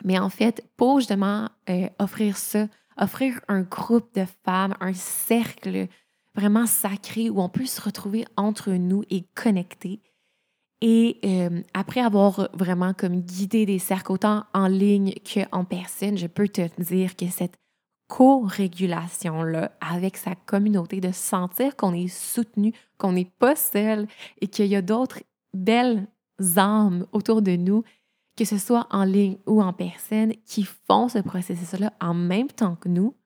mais 0.05 0.19
en 0.19 0.29
fait, 0.31 0.65
pour 0.77 1.01
justement 1.01 1.49
euh, 1.69 1.89
offrir 1.99 2.37
ça, 2.37 2.67
offrir 2.97 3.41
un 3.49 3.63
groupe 3.63 4.15
de 4.15 4.25
femmes, 4.45 4.75
un 4.81 4.95
cercle 4.95 5.89
vraiment 6.37 6.67
sacré 6.67 7.31
où 7.31 7.41
on 7.41 7.49
peut 7.49 7.67
se 7.67 7.81
retrouver 7.81 8.27
entre 8.37 8.71
nous 8.73 9.03
et 9.11 9.25
connecter. 9.35 10.01
Et 10.83 11.19
euh, 11.25 11.63
après 11.73 12.01
avoir 12.01 12.51
vraiment 12.53 12.93
comme 12.93 13.23
guidé 13.23 13.65
des 13.65 13.79
cercles 13.79 14.13
autant 14.13 14.45
en 14.53 14.67
ligne 14.67 15.15
qu'en 15.25 15.65
personne, 15.65 16.19
je 16.19 16.27
peux 16.27 16.49
te 16.49 16.69
dire 16.81 17.17
que 17.17 17.29
cette 17.29 17.59
co-régulation-là 18.09 19.73
avec 19.81 20.17
sa 20.17 20.35
communauté, 20.35 21.01
de 21.01 21.13
sentir 21.13 21.77
qu'on 21.77 21.95
est 21.95 22.09
soutenu, 22.09 22.73
qu'on 22.99 23.13
n'est 23.13 23.33
pas 23.39 23.57
seul 23.57 24.07
et 24.41 24.49
qu'il 24.49 24.67
y 24.67 24.77
a 24.77 24.83
d'autres 24.83 25.23
belles 25.55 26.07
âmes 26.57 27.07
autour 27.13 27.43
de 27.43 27.57
nous, 27.57 27.83
que 28.37 28.45
ce 28.45 28.59
soit 28.59 28.87
en 28.91 29.05
ligne 29.05 29.39
ou 29.47 29.63
en 29.63 29.73
personne, 29.73 30.35
qui 30.45 30.65
font 30.65 31.09
ce 31.09 31.19
processus-là 31.19 31.95
en 32.01 32.15
même 32.15 32.49
temps 32.49 32.77
que 32.77 32.91
nous, 32.91 33.17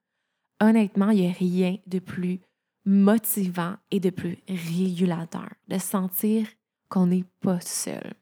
honnêtement, 0.60 1.10
il 1.10 1.22
n'y 1.22 1.28
a 1.28 1.32
rien 1.32 1.76
de 1.86 1.98
plus 1.98 2.40
motivant 2.84 3.76
et 3.90 4.00
de 4.00 4.10
plus 4.10 4.38
régulateur, 4.48 5.48
de 5.68 5.78
sentir 5.78 6.46
qu'on 6.88 7.06
n'est 7.06 7.26
pas 7.40 7.60
seul. 7.60 8.14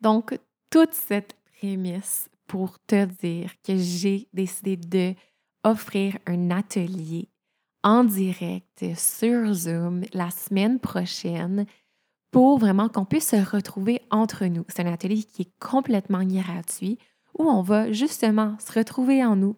Donc, 0.00 0.38
toute 0.70 0.94
cette 0.94 1.34
prémisse 1.58 2.28
pour 2.46 2.78
te 2.86 3.04
dire 3.04 3.52
que 3.62 3.76
j'ai 3.76 4.28
décidé 4.32 4.76
de 4.76 5.14
offrir 5.64 6.18
un 6.26 6.50
atelier 6.50 7.28
en 7.82 8.04
direct 8.04 8.84
sur 8.96 9.52
Zoom 9.52 10.02
la 10.12 10.30
semaine 10.30 10.78
prochaine 10.80 11.66
pour 12.30 12.58
vraiment 12.58 12.88
qu'on 12.88 13.04
puisse 13.04 13.30
se 13.30 13.36
retrouver 13.36 14.02
entre 14.10 14.46
nous. 14.46 14.64
C'est 14.68 14.86
un 14.86 14.92
atelier 14.92 15.22
qui 15.22 15.42
est 15.42 15.58
complètement 15.58 16.24
gratuit 16.24 16.98
où 17.38 17.44
on 17.44 17.62
va 17.62 17.92
justement 17.92 18.56
se 18.58 18.78
retrouver 18.78 19.24
en 19.24 19.36
nous 19.36 19.56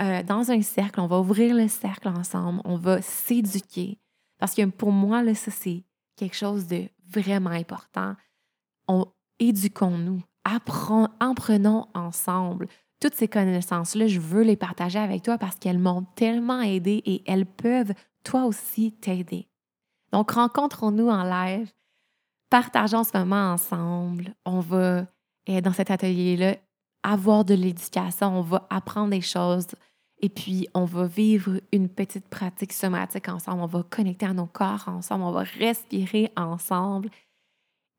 euh, 0.00 0.22
dans 0.22 0.50
un 0.50 0.62
cercle. 0.62 1.00
On 1.00 1.06
va 1.06 1.18
ouvrir 1.20 1.54
le 1.54 1.68
cercle 1.68 2.08
ensemble. 2.08 2.60
On 2.64 2.76
va 2.76 3.02
s'éduquer. 3.02 3.98
Parce 4.38 4.54
que 4.54 4.64
pour 4.66 4.92
moi, 4.92 5.22
là, 5.22 5.34
ça, 5.34 5.50
c'est 5.50 5.84
quelque 6.16 6.36
chose 6.36 6.66
de 6.66 6.88
vraiment 7.08 7.50
important. 7.50 8.14
On, 8.88 9.06
éduquons-nous. 9.38 10.22
Apprenons 10.44 11.86
ensemble 11.94 12.68
toutes 13.04 13.16
ces 13.16 13.28
connaissances-là, 13.28 14.06
je 14.06 14.18
veux 14.18 14.42
les 14.42 14.56
partager 14.56 14.98
avec 14.98 15.22
toi 15.22 15.36
parce 15.36 15.56
qu'elles 15.56 15.78
m'ont 15.78 16.06
tellement 16.14 16.62
aidé 16.62 17.02
et 17.04 17.22
elles 17.26 17.44
peuvent 17.44 17.92
toi 18.22 18.44
aussi 18.44 18.92
t'aider. 18.92 19.46
Donc, 20.10 20.30
rencontrons-nous 20.30 21.10
en 21.10 21.22
live, 21.22 21.70
partageons 22.48 23.04
ce 23.04 23.14
moment 23.18 23.52
ensemble. 23.52 24.34
On 24.46 24.60
va, 24.60 25.06
eh, 25.46 25.60
dans 25.60 25.74
cet 25.74 25.90
atelier-là, 25.90 26.56
avoir 27.04 27.44
de 27.44 27.54
l'éducation, 27.54 28.38
on 28.38 28.42
va 28.42 28.66
apprendre 28.70 29.10
des 29.10 29.20
choses 29.20 29.68
et 30.20 30.28
puis 30.28 30.68
on 30.74 30.84
va 30.84 31.06
vivre 31.06 31.60
une 31.70 31.88
petite 31.88 32.28
pratique 32.28 32.72
somatique 32.72 33.28
ensemble. 33.28 33.62
On 33.62 33.66
va 33.66 33.82
connecter 33.82 34.26
à 34.26 34.32
nos 34.32 34.46
corps 34.46 34.88
ensemble, 34.88 35.24
on 35.24 35.32
va 35.32 35.44
respirer 35.60 36.32
ensemble 36.36 37.10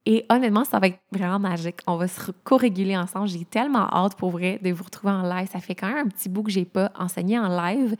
et 0.06 0.26
honnêtement, 0.30 0.64
ça 0.64 0.80
va 0.80 0.88
être 0.88 1.00
vraiment 1.12 1.40
magique. 1.40 1.80
On 1.88 1.98
va 1.98 2.08
se 2.08 2.32
co-réguler 2.44 2.96
ensemble. 2.96 3.28
J'ai 3.28 3.44
tellement 3.44 3.92
hâte 3.92 4.16
pour 4.16 4.30
vrai 4.30 4.60
de 4.62 4.72
vous 4.72 4.84
retrouver 4.84 5.14
en 5.14 5.24
live. 5.24 5.50
Ça 5.50 5.60
fait 5.60 5.74
quand 5.74 5.88
même 5.88 6.06
un 6.06 6.10
petit 6.10 6.30
bout 6.30 6.44
que 6.44 6.52
j'ai 6.52 6.66
pas 6.66 6.92
enseigné 6.96 7.40
en 7.40 7.48
live. 7.48 7.96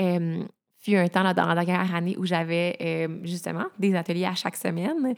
Euh, 0.00 0.44
fut 0.78 0.96
un 0.96 1.08
temps 1.08 1.22
là, 1.22 1.32
dans 1.32 1.46
la 1.46 1.64
dernière 1.64 1.94
année 1.94 2.16
où 2.18 2.26
j'avais 2.26 2.76
euh, 2.80 3.20
justement 3.24 3.64
des 3.78 3.94
ateliers 3.94 4.26
à 4.26 4.34
chaque 4.34 4.56
semaine 4.56 5.14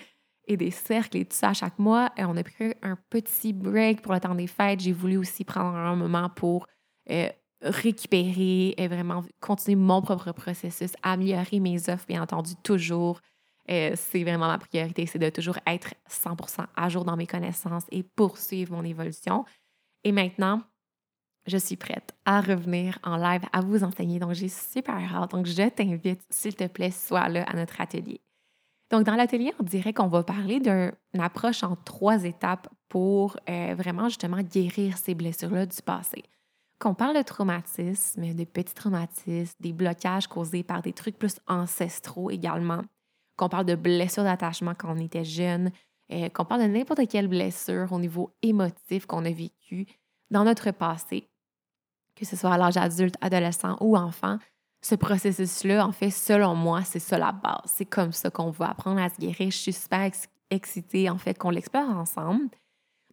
et 0.48 0.56
des 0.56 0.72
cercles 0.72 1.18
et 1.18 1.24
tout 1.24 1.36
ça 1.36 1.50
à 1.50 1.54
chaque 1.54 1.78
mois. 1.78 2.10
Et 2.16 2.24
on 2.24 2.36
a 2.36 2.42
pris 2.42 2.74
un 2.82 2.96
petit 3.10 3.52
break 3.52 4.02
pour 4.02 4.12
le 4.12 4.20
temps 4.20 4.34
des 4.34 4.48
fêtes. 4.48 4.80
J'ai 4.80 4.92
voulu 4.92 5.16
aussi 5.16 5.44
prendre 5.44 5.76
un 5.76 5.94
moment 5.94 6.28
pour 6.30 6.66
euh, 7.10 7.28
récupérer 7.62 8.74
et 8.76 8.88
vraiment 8.88 9.22
continuer 9.40 9.76
mon 9.76 10.02
propre 10.02 10.32
processus, 10.32 10.92
améliorer 11.02 11.60
mes 11.60 11.88
offres, 11.88 12.06
bien 12.08 12.22
entendu, 12.22 12.54
toujours. 12.62 13.20
Euh, 13.70 13.92
c'est 13.94 14.22
vraiment 14.22 14.46
ma 14.46 14.58
priorité, 14.58 15.04
c'est 15.04 15.18
de 15.18 15.28
toujours 15.28 15.58
être 15.66 15.92
100% 16.08 16.64
à 16.74 16.88
jour 16.88 17.04
dans 17.04 17.16
mes 17.16 17.26
connaissances 17.26 17.84
et 17.90 18.02
poursuivre 18.02 18.74
mon 18.74 18.82
évolution. 18.82 19.44
Et 20.04 20.12
maintenant, 20.12 20.62
je 21.46 21.58
suis 21.58 21.76
prête 21.76 22.14
à 22.24 22.40
revenir 22.40 22.98
en 23.02 23.16
live 23.16 23.42
à 23.52 23.60
vous 23.60 23.84
enseigner. 23.84 24.18
Donc, 24.18 24.32
j'ai 24.32 24.48
super 24.48 24.94
hâte. 25.14 25.32
Donc, 25.32 25.46
je 25.46 25.68
t'invite, 25.68 26.20
s'il 26.30 26.54
te 26.54 26.66
plaît, 26.66 26.90
sois 26.90 27.28
là 27.28 27.42
à 27.44 27.54
notre 27.54 27.80
atelier. 27.80 28.20
Donc, 28.90 29.04
dans 29.04 29.16
l'atelier, 29.16 29.52
on 29.60 29.64
dirait 29.64 29.92
qu'on 29.92 30.06
va 30.06 30.22
parler 30.22 30.60
d'une 30.60 31.20
approche 31.20 31.62
en 31.62 31.76
trois 31.76 32.24
étapes 32.24 32.68
pour 32.88 33.36
euh, 33.48 33.74
vraiment 33.76 34.08
justement 34.08 34.40
guérir 34.40 34.96
ces 34.96 35.14
blessures-là 35.14 35.66
du 35.66 35.82
passé. 35.82 36.24
Qu'on 36.78 36.94
parle 36.94 37.16
de 37.16 37.22
traumatisme, 37.22 38.34
de 38.34 38.44
petits 38.44 38.74
traumatismes, 38.74 39.56
des 39.60 39.72
blocages 39.72 40.26
causés 40.26 40.62
par 40.62 40.80
des 40.80 40.92
trucs 40.92 41.18
plus 41.18 41.38
ancestraux 41.46 42.30
également, 42.30 42.82
qu'on 43.36 43.48
parle 43.48 43.66
de 43.66 43.74
blessures 43.74 44.24
d'attachement 44.24 44.74
quand 44.74 44.94
on 44.96 45.00
était 45.00 45.24
jeune, 45.24 45.70
euh, 46.10 46.28
qu'on 46.30 46.44
parle 46.44 46.62
de 46.62 46.68
n'importe 46.68 47.06
quelle 47.08 47.28
blessure 47.28 47.92
au 47.92 47.98
niveau 47.98 48.34
émotif 48.42 49.04
qu'on 49.06 49.24
a 49.26 49.30
vécu 49.30 49.86
dans 50.30 50.44
notre 50.44 50.70
passé, 50.70 51.28
que 52.16 52.24
ce 52.24 52.36
soit 52.36 52.52
à 52.52 52.58
l'âge 52.58 52.76
adulte, 52.78 53.16
adolescent 53.20 53.76
ou 53.80 53.96
enfant, 53.96 54.38
ce 54.80 54.94
processus-là, 54.94 55.86
en 55.86 55.92
fait, 55.92 56.10
selon 56.10 56.54
moi, 56.54 56.82
c'est 56.82 56.98
ça 56.98 57.18
la 57.18 57.32
base. 57.32 57.60
C'est 57.66 57.84
comme 57.84 58.12
ça 58.12 58.30
qu'on 58.30 58.50
va 58.50 58.70
apprendre 58.70 59.00
à 59.00 59.08
se 59.08 59.16
guérir. 59.16 59.50
Je 59.50 59.56
suis 59.56 59.72
super 59.72 60.10
excitée, 60.50 61.10
en 61.10 61.18
fait, 61.18 61.36
qu'on 61.36 61.50
l'explore 61.50 61.90
ensemble. 61.90 62.48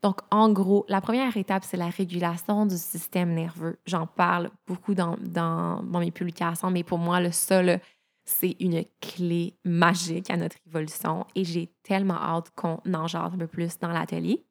Donc, 0.04 0.20
en 0.30 0.52
gros, 0.52 0.86
la 0.88 1.02
première 1.02 1.36
étape, 1.36 1.64
c'est 1.64 1.78
la 1.78 1.90
régulation 1.90 2.66
du 2.68 2.78
système 2.78 3.34
nerveux. 3.34 3.80
J'en 3.88 4.06
parle 4.06 4.52
beaucoup 4.68 4.94
dans, 4.94 5.18
dans, 5.20 5.82
mes 6.00 6.12
publications, 6.12 6.70
mais 6.70 6.84
pour 6.84 7.00
moi, 7.00 7.20
le 7.20 7.32
seul 7.32 7.80
c'est 8.26 8.56
une 8.60 8.84
clé 9.02 9.56
magique 9.64 10.32
à 10.32 10.38
notre 10.38 10.58
évolution 10.66 11.26
et 11.36 11.46
j'ai 11.46 11.72
tellement 11.84 12.16
hâte 12.16 12.50
qu'on 12.56 12.82
en 12.92 13.08
jase 13.08 13.34
un 13.34 13.38
peu 13.38 13.48
plus 13.48 13.78
dans 13.78 13.90
l'atelier. 13.90 14.44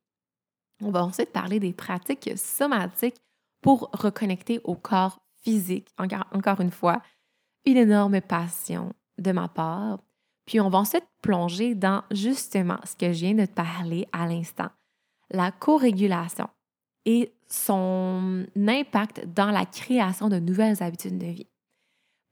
On 0.80 0.90
va 0.90 1.04
ensuite 1.04 1.32
parler 1.32 1.58
des 1.58 1.72
pratiques 1.72 2.30
somatiques 2.36 3.16
pour 3.60 3.90
reconnecter 3.92 4.60
au 4.64 4.76
corps 4.76 5.23
physique. 5.44 5.88
Encore, 5.98 6.60
une 6.60 6.70
fois, 6.70 7.02
une 7.64 7.76
énorme 7.76 8.20
passion 8.20 8.92
de 9.18 9.32
ma 9.32 9.48
part. 9.48 10.00
Puis 10.46 10.60
on 10.60 10.68
va 10.68 10.78
ensuite 10.78 11.06
plonger 11.22 11.74
dans 11.74 12.02
justement 12.10 12.78
ce 12.84 12.96
que 12.96 13.12
je 13.12 13.20
viens 13.20 13.34
de 13.34 13.46
te 13.46 13.54
parler 13.54 14.06
à 14.12 14.26
l'instant, 14.26 14.68
la 15.30 15.52
co-régulation 15.52 16.48
et 17.06 17.32
son 17.48 18.46
impact 18.56 19.26
dans 19.34 19.50
la 19.50 19.64
création 19.64 20.28
de 20.28 20.38
nouvelles 20.38 20.82
habitudes 20.82 21.18
de 21.18 21.26
vie. 21.26 21.48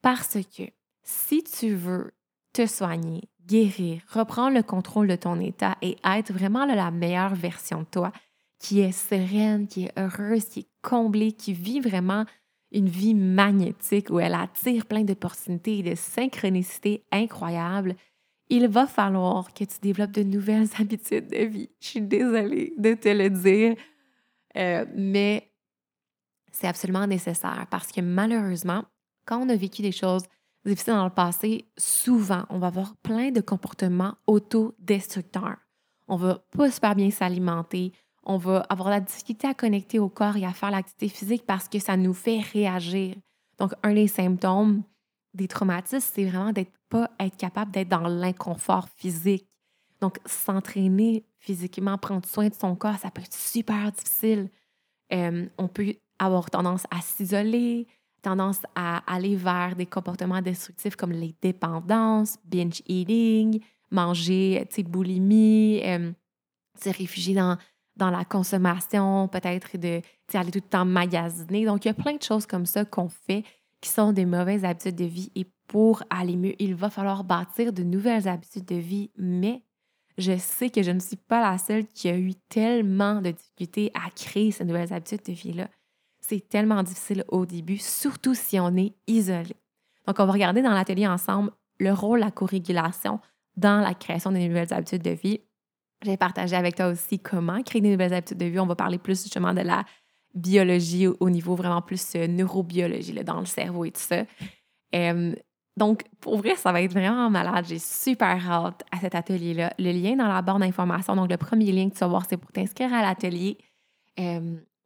Parce 0.03 0.39
que 0.57 0.65
si 1.03 1.43
tu 1.43 1.75
veux 1.75 2.13
te 2.53 2.67
soigner, 2.67 3.29
guérir, 3.47 4.03
reprendre 4.09 4.57
le 4.57 4.63
contrôle 4.63 5.09
de 5.09 5.17
ton 5.17 5.41
état 5.41 5.77
et 5.81 5.97
être 6.05 6.33
vraiment 6.33 6.67
la 6.67 6.91
meilleure 6.91 7.35
version 7.35 7.81
de 7.81 7.87
toi, 7.87 8.13
qui 8.59 8.81
est 8.81 8.93
sereine, 8.93 9.67
qui 9.67 9.85
est 9.85 9.99
heureuse, 9.99 10.45
qui 10.45 10.61
est 10.61 10.69
comblée, 10.83 11.33
qui 11.33 11.53
vit 11.53 11.81
vraiment 11.81 12.25
une 12.73 12.89
vie 12.89 13.15
magnétique 13.15 14.11
où 14.11 14.19
elle 14.19 14.35
attire 14.35 14.87
plein 14.87 15.05
d'opportunités 15.05 15.79
et 15.79 15.83
de 15.83 15.95
synchronicités 15.95 17.05
incroyables, 17.13 17.97
il 18.49 18.69
va 18.69 18.87
falloir 18.87 19.53
que 19.55 19.65
tu 19.65 19.79
développes 19.81 20.13
de 20.13 20.23
nouvelles 20.23 20.69
habitudes 20.79 21.29
de 21.29 21.45
vie. 21.45 21.71
Je 21.81 21.87
suis 21.89 22.01
désolée 22.01 22.75
de 22.77 22.95
te 22.95 23.09
le 23.09 23.31
dire, 23.31 23.77
euh, 24.57 24.85
mais 24.95 25.51
c'est 26.51 26.69
absolument 26.69 27.07
nécessaire 27.07 27.67
parce 27.71 27.91
que 27.93 28.01
malheureusement, 28.01 28.85
quand 29.25 29.39
on 29.39 29.49
a 29.49 29.57
vécu 29.57 29.83
des 29.83 29.93
choses 29.93 30.25
difficiles 30.65 30.95
dans 30.95 31.05
le 31.05 31.11
passé, 31.11 31.67
souvent, 31.77 32.45
on 32.51 32.59
va 32.59 32.69
avoir 32.69 32.97
plein 32.97 33.31
de 33.31 33.41
comportements 33.41 34.15
autodestructeurs. 34.27 35.57
On 36.09 36.17
va 36.17 36.45
pas 36.57 36.71
super 36.71 36.95
bien 36.95 37.11
s'alimenter. 37.11 37.93
On 38.25 38.37
va 38.37 38.61
avoir 38.69 38.91
la 38.91 39.01
difficulté 39.01 39.49
à 39.49 39.55
connecter 39.55 39.99
au 39.99 40.09
corps 40.09 40.37
et 40.37 40.45
à 40.45 40.53
faire 40.53 40.71
l'activité 40.71 41.09
physique 41.09 41.45
parce 41.47 41.69
que 41.69 41.79
ça 41.79 41.97
nous 41.97 42.15
fait 42.15 42.41
réagir. 42.41 43.17
Donc, 43.59 43.73
un 43.83 43.95
des 43.95 44.09
symptômes 44.09 44.83
des 45.35 45.49
traumatismes, 45.49 46.11
c'est 46.15 46.25
vraiment 46.25 46.53
d'être 46.53 46.73
pas 46.89 47.11
être 47.19 47.37
capable 47.37 47.71
d'être 47.71 47.89
dans 47.89 48.07
l'inconfort 48.07 48.89
physique. 48.97 49.49
Donc, 50.01 50.19
s'entraîner 50.27 51.25
physiquement, 51.39 51.97
prendre 51.97 52.27
soin 52.27 52.49
de 52.49 52.55
son 52.55 52.77
corps, 52.77 52.99
ça 52.99 53.11
peut 53.11 53.23
être 53.23 53.35
super 53.35 53.91
difficile. 53.93 54.51
Euh, 55.13 55.47
on 55.59 55.69
peut 55.69 55.95
avoir 56.19 56.51
tendance 56.51 56.85
à 56.91 57.01
s'isoler, 57.01 57.87
tendance 58.21 58.61
à 58.75 58.99
aller 59.13 59.37
vers 59.37 59.75
des 59.75 59.87
comportements 59.87 60.43
destructifs 60.43 60.97
comme 60.97 61.13
les 61.13 61.35
dépendances, 61.41 62.37
binge 62.45 62.83
eating, 62.87 63.61
manger, 63.91 64.67
boulimie, 64.85 65.83
euh, 65.85 66.13
se 66.83 66.91
réfugier 66.91 67.35
dans, 67.35 67.57
dans 67.97 68.11
la 68.11 68.25
consommation, 68.25 69.29
peut-être 69.29 69.77
de 69.77 70.01
aller 70.35 70.51
tout 70.51 70.61
le 70.63 70.69
temps 70.69 70.85
magasiner. 70.85 71.65
Donc, 71.67 71.85
il 71.85 71.89
y 71.89 71.91
a 71.91 71.95
plein 71.95 72.15
de 72.15 72.23
choses 72.23 72.47
comme 72.47 72.67
ça 72.67 72.85
qu'on 72.85 73.09
fait 73.09 73.45
qui 73.81 73.91
sont 73.91 74.13
des 74.13 74.25
mauvaises 74.25 74.65
habitudes 74.65 74.95
de 74.95 75.05
vie. 75.05 75.31
Et 75.35 75.47
pour 75.67 76.03
aller 76.09 76.37
mieux, 76.37 76.55
il 76.59 76.75
va 76.75 76.89
falloir 76.89 77.25
bâtir 77.25 77.73
de 77.73 77.83
nouvelles 77.83 78.29
habitudes 78.29 78.65
de 78.65 78.77
vie. 78.77 79.11
Mais 79.17 79.63
je 80.17 80.37
sais 80.39 80.71
que 80.71 80.83
je 80.83 80.91
ne 80.91 81.01
suis 81.01 81.17
pas 81.17 81.41
la 81.41 81.59
seule 81.59 81.87
qui 81.87 82.09
a 82.09 82.17
eu 82.17 82.35
tellement 82.49 83.21
de 83.21 83.31
difficultés 83.31 83.91
à 83.95 84.11
créer 84.11 84.53
ces 84.53 84.65
nouvelles 84.65 84.93
habitudes 84.93 85.25
de 85.27 85.33
vie-là. 85.33 85.69
C'est 86.21 86.49
tellement 86.49 86.83
difficile 86.83 87.25
au 87.29 87.45
début, 87.45 87.79
surtout 87.79 88.35
si 88.35 88.61
on 88.61 88.77
est 88.77 88.95
isolé. 89.07 89.57
Donc, 90.07 90.19
on 90.19 90.27
va 90.27 90.33
regarder 90.33 90.63
dans 90.63 90.73
l'atelier 90.73 91.07
ensemble 91.07 91.51
le 91.79 91.93
rôle 91.93 92.21
de 92.21 92.25
la 92.25 92.31
co-régulation 92.31 93.21
dans 93.57 93.81
la 93.81 93.95
création 93.95 94.31
des 94.31 94.47
nouvelles 94.47 94.73
habitudes 94.73 95.03
de 95.03 95.11
vie. 95.11 95.41
J'ai 96.05 96.17
partagé 96.17 96.57
avec 96.57 96.75
toi 96.75 96.89
aussi 96.89 97.19
comment 97.19 97.63
créer 97.63 97.81
des 97.81 97.91
nouvelles 97.91 98.15
habitudes 98.15 98.39
de 98.39 98.47
vie. 98.47 98.59
On 98.59 98.67
va 98.67 98.75
parler 98.75 98.99
plus 98.99 99.23
justement 99.23 99.55
de 99.55 99.61
la 99.61 99.85
biologie 100.35 101.07
au 101.07 101.31
niveau 101.31 101.55
vraiment 101.55 101.83
plus 101.83 102.15
euh, 102.17 102.27
neurobiologie, 102.27 103.13
dans 103.25 103.41
le 103.41 103.47
cerveau 103.47 103.85
et 103.85 103.91
tout 103.91 104.01
ça. 104.01 104.25
donc, 105.77 106.05
pour 106.21 106.37
vrai, 106.39 106.55
ça 106.57 106.73
va 106.73 106.83
être 106.83 106.93
vraiment 106.93 107.31
malade. 107.31 107.67
J'ai 107.69 107.79
super 107.79 108.51
hâte 108.51 108.83
à 108.91 108.99
cet 108.99 109.15
atelier-là. 109.15 109.73
Le 109.79 109.93
lien 109.93 110.17
dans 110.17 110.29
la 110.29 110.43
barre 110.43 110.59
d'information, 110.59 111.17
donc 111.17 111.31
le 111.31 111.37
premier 111.37 111.71
lien 111.73 111.89
que 111.89 111.95
tu 111.95 112.01
vas 112.01 112.09
voir, 112.09 112.25
c'est 112.29 112.37
pour 112.37 112.53
t'inscrire 112.53 112.93
à 112.93 113.03
l'atelier. 113.03 113.59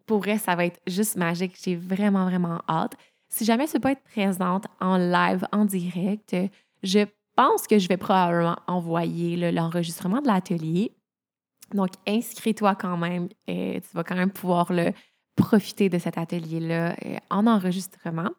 pour 0.06 0.18
vrai, 0.18 0.38
ça 0.38 0.54
va 0.54 0.66
être 0.66 0.80
juste 0.86 1.16
magique. 1.16 1.56
J'ai 1.62 1.76
vraiment, 1.76 2.26
vraiment 2.26 2.60
hâte. 2.68 2.96
Si 3.28 3.44
jamais 3.44 3.66
tu 3.66 3.80
peux 3.80 3.90
être 3.90 4.04
présente 4.04 4.66
en 4.80 4.96
live, 4.96 5.44
en 5.52 5.64
direct, 5.64 6.36
je 6.82 7.06
pense 7.34 7.66
que 7.66 7.78
je 7.78 7.88
vais 7.88 7.96
probablement 7.96 8.56
envoyer 8.66 9.52
l'enregistrement 9.52 10.20
de 10.20 10.26
l'atelier. 10.26 10.95
Donc, 11.74 11.90
inscris-toi 12.06 12.74
quand 12.74 12.96
même. 12.96 13.28
et 13.46 13.80
tu 13.80 13.96
vas 13.96 14.04
quand 14.04 14.14
même 14.14 14.30
pouvoir 14.30 14.72
le 14.72 14.92
profiter 15.36 15.88
de 15.88 15.98
cet 15.98 16.18
atelier-là 16.18 16.96
euh, 17.04 17.16
en 17.30 17.46
enregistrement. 17.46 18.30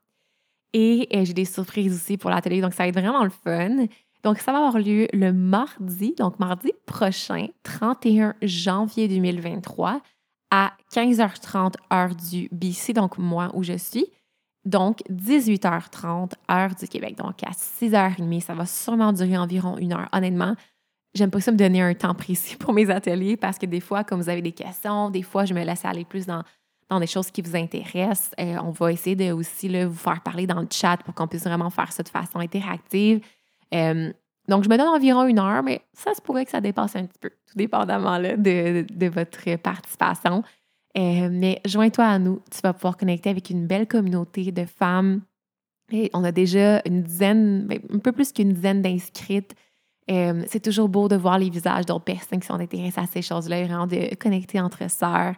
Et 0.74 1.08
euh, 1.14 1.24
j'ai 1.24 1.34
des 1.34 1.46
surprises 1.46 1.94
aussi 1.96 2.18
pour 2.18 2.30
l'atelier, 2.30 2.62
donc 2.62 2.74
ça 2.74 2.84
va 2.84 2.90
être 2.90 3.00
vraiment 3.00 3.24
le 3.24 3.30
fun. 3.30 3.86
Donc, 4.24 4.40
ça 4.40 4.52
va 4.52 4.58
avoir 4.58 4.80
lieu 4.80 5.08
le 5.14 5.32
mardi, 5.32 6.14
donc 6.18 6.40
mardi 6.40 6.74
prochain, 6.86 7.48
31 7.64 8.34
janvier 8.42 9.08
2023, 9.08 10.02
à 10.52 10.74
15h30 10.94 11.76
heure 11.94 12.16
du 12.16 12.50
BC, 12.52 12.94
donc 12.94 13.18
moi 13.18 13.52
où 13.54 13.64
je 13.64 13.78
suis. 13.78 14.08
Donc, 14.66 15.00
18h30 15.10 16.34
heure 16.52 16.76
du 16.76 16.88
Québec. 16.90 17.16
Donc, 17.18 17.42
à 17.44 17.52
6h30, 17.52 18.42
ça 18.42 18.54
va 18.54 18.66
sûrement 18.66 19.14
durer 19.14 19.38
environ 19.38 19.78
une 19.78 19.94
heure. 19.94 20.10
Honnêtement, 20.12 20.56
j'aime 21.18 21.32
pas 21.32 21.42
ça 21.42 21.52
me 21.52 21.58
donner 21.58 21.82
un 21.82 21.94
temps 21.94 22.14
précis 22.16 22.56
pour 22.56 22.74
mes 22.74 22.90
ateliers 22.90 23.38
parce 23.38 23.58
que 23.58 23.66
des 23.66 23.82
fois, 23.82 24.04
comme 24.04 24.22
vous 24.22 24.30
avez 24.30 24.42
des 24.42 24.52
questions, 24.52 25.10
des 25.10 25.24
fois, 25.24 25.46
je 25.46 25.54
me 25.54 25.64
laisse 25.64 25.84
aller 25.86 26.06
plus 26.06 26.26
dans 26.26 26.44
dans 26.90 27.00
des 27.00 27.08
choses 27.08 27.32
qui 27.32 27.42
vous 27.42 27.56
intéressent. 27.56 28.32
Euh, 28.40 28.58
on 28.64 28.72
va 28.72 28.92
essayer 28.92 29.16
de 29.16 29.32
aussi 29.32 29.68
vous 29.84 29.94
faire 29.94 30.22
parler 30.22 30.48
dans 30.48 30.62
le 30.62 30.68
chat 30.72 30.98
pour 31.04 31.14
qu'on 31.14 31.28
puisse 31.28 31.44
vraiment 31.44 31.70
faire 31.70 31.92
ça 31.92 32.04
de 32.04 32.10
façon 32.10 32.40
interactive. 32.40 33.20
Euh, 33.74 34.12
donc, 34.48 34.64
je 34.64 34.70
me 34.70 34.78
donne 34.78 34.88
environ 34.88 35.26
une 35.26 35.40
heure, 35.40 35.62
mais 35.62 35.82
ça 35.94 36.14
se 36.14 36.22
pourrait 36.22 36.46
que 36.46 36.52
ça 36.52 36.62
dépasse 36.62 36.96
un 36.96 37.06
petit 37.06 37.20
peu, 37.20 37.30
tout 37.30 37.58
dépendamment 37.58 38.18
là, 38.18 38.38
de, 38.38 38.86
de, 38.90 39.08
votre 39.08 39.58
participation. 39.58 40.44
Euh, 40.98 41.30
mais 41.30 41.62
joins-toi 41.66 42.06
à 42.06 42.18
nous. 42.18 42.42
Tu 42.50 42.60
vas 42.64 42.74
pouvoir 42.74 42.96
connecter 42.96 43.30
avec 43.30 43.50
une 43.50 43.68
belle 43.68 43.88
communauté 43.88 44.52
de 44.52 44.66
femmes. 44.66 45.22
Et 45.92 46.10
on 46.14 46.24
a 46.24 46.32
déjà 46.32 46.82
une 46.86 47.04
dizaine, 47.04 47.68
ben, 47.68 47.80
un 47.94 48.00
peu 48.00 48.14
plus 48.14 48.32
qu'une 48.32 48.54
dizaine 48.54 48.82
d'inscrites. 48.82 49.54
C'est 50.08 50.62
toujours 50.64 50.90
beau 50.90 51.08
de 51.08 51.16
voir 51.16 51.38
les 51.38 51.50
visages 51.50 51.86
d'autres 51.86 52.06
personnes 52.06 52.40
qui 52.40 52.48
sont 52.48 52.54
intéressées 52.54 53.00
à 53.00 53.08
ces 53.08 53.22
choses-là, 53.22 53.64
vraiment 53.66 53.88
de 53.88 54.16
connecter 54.16 54.60
entre 54.62 54.90
sœurs 54.90 55.34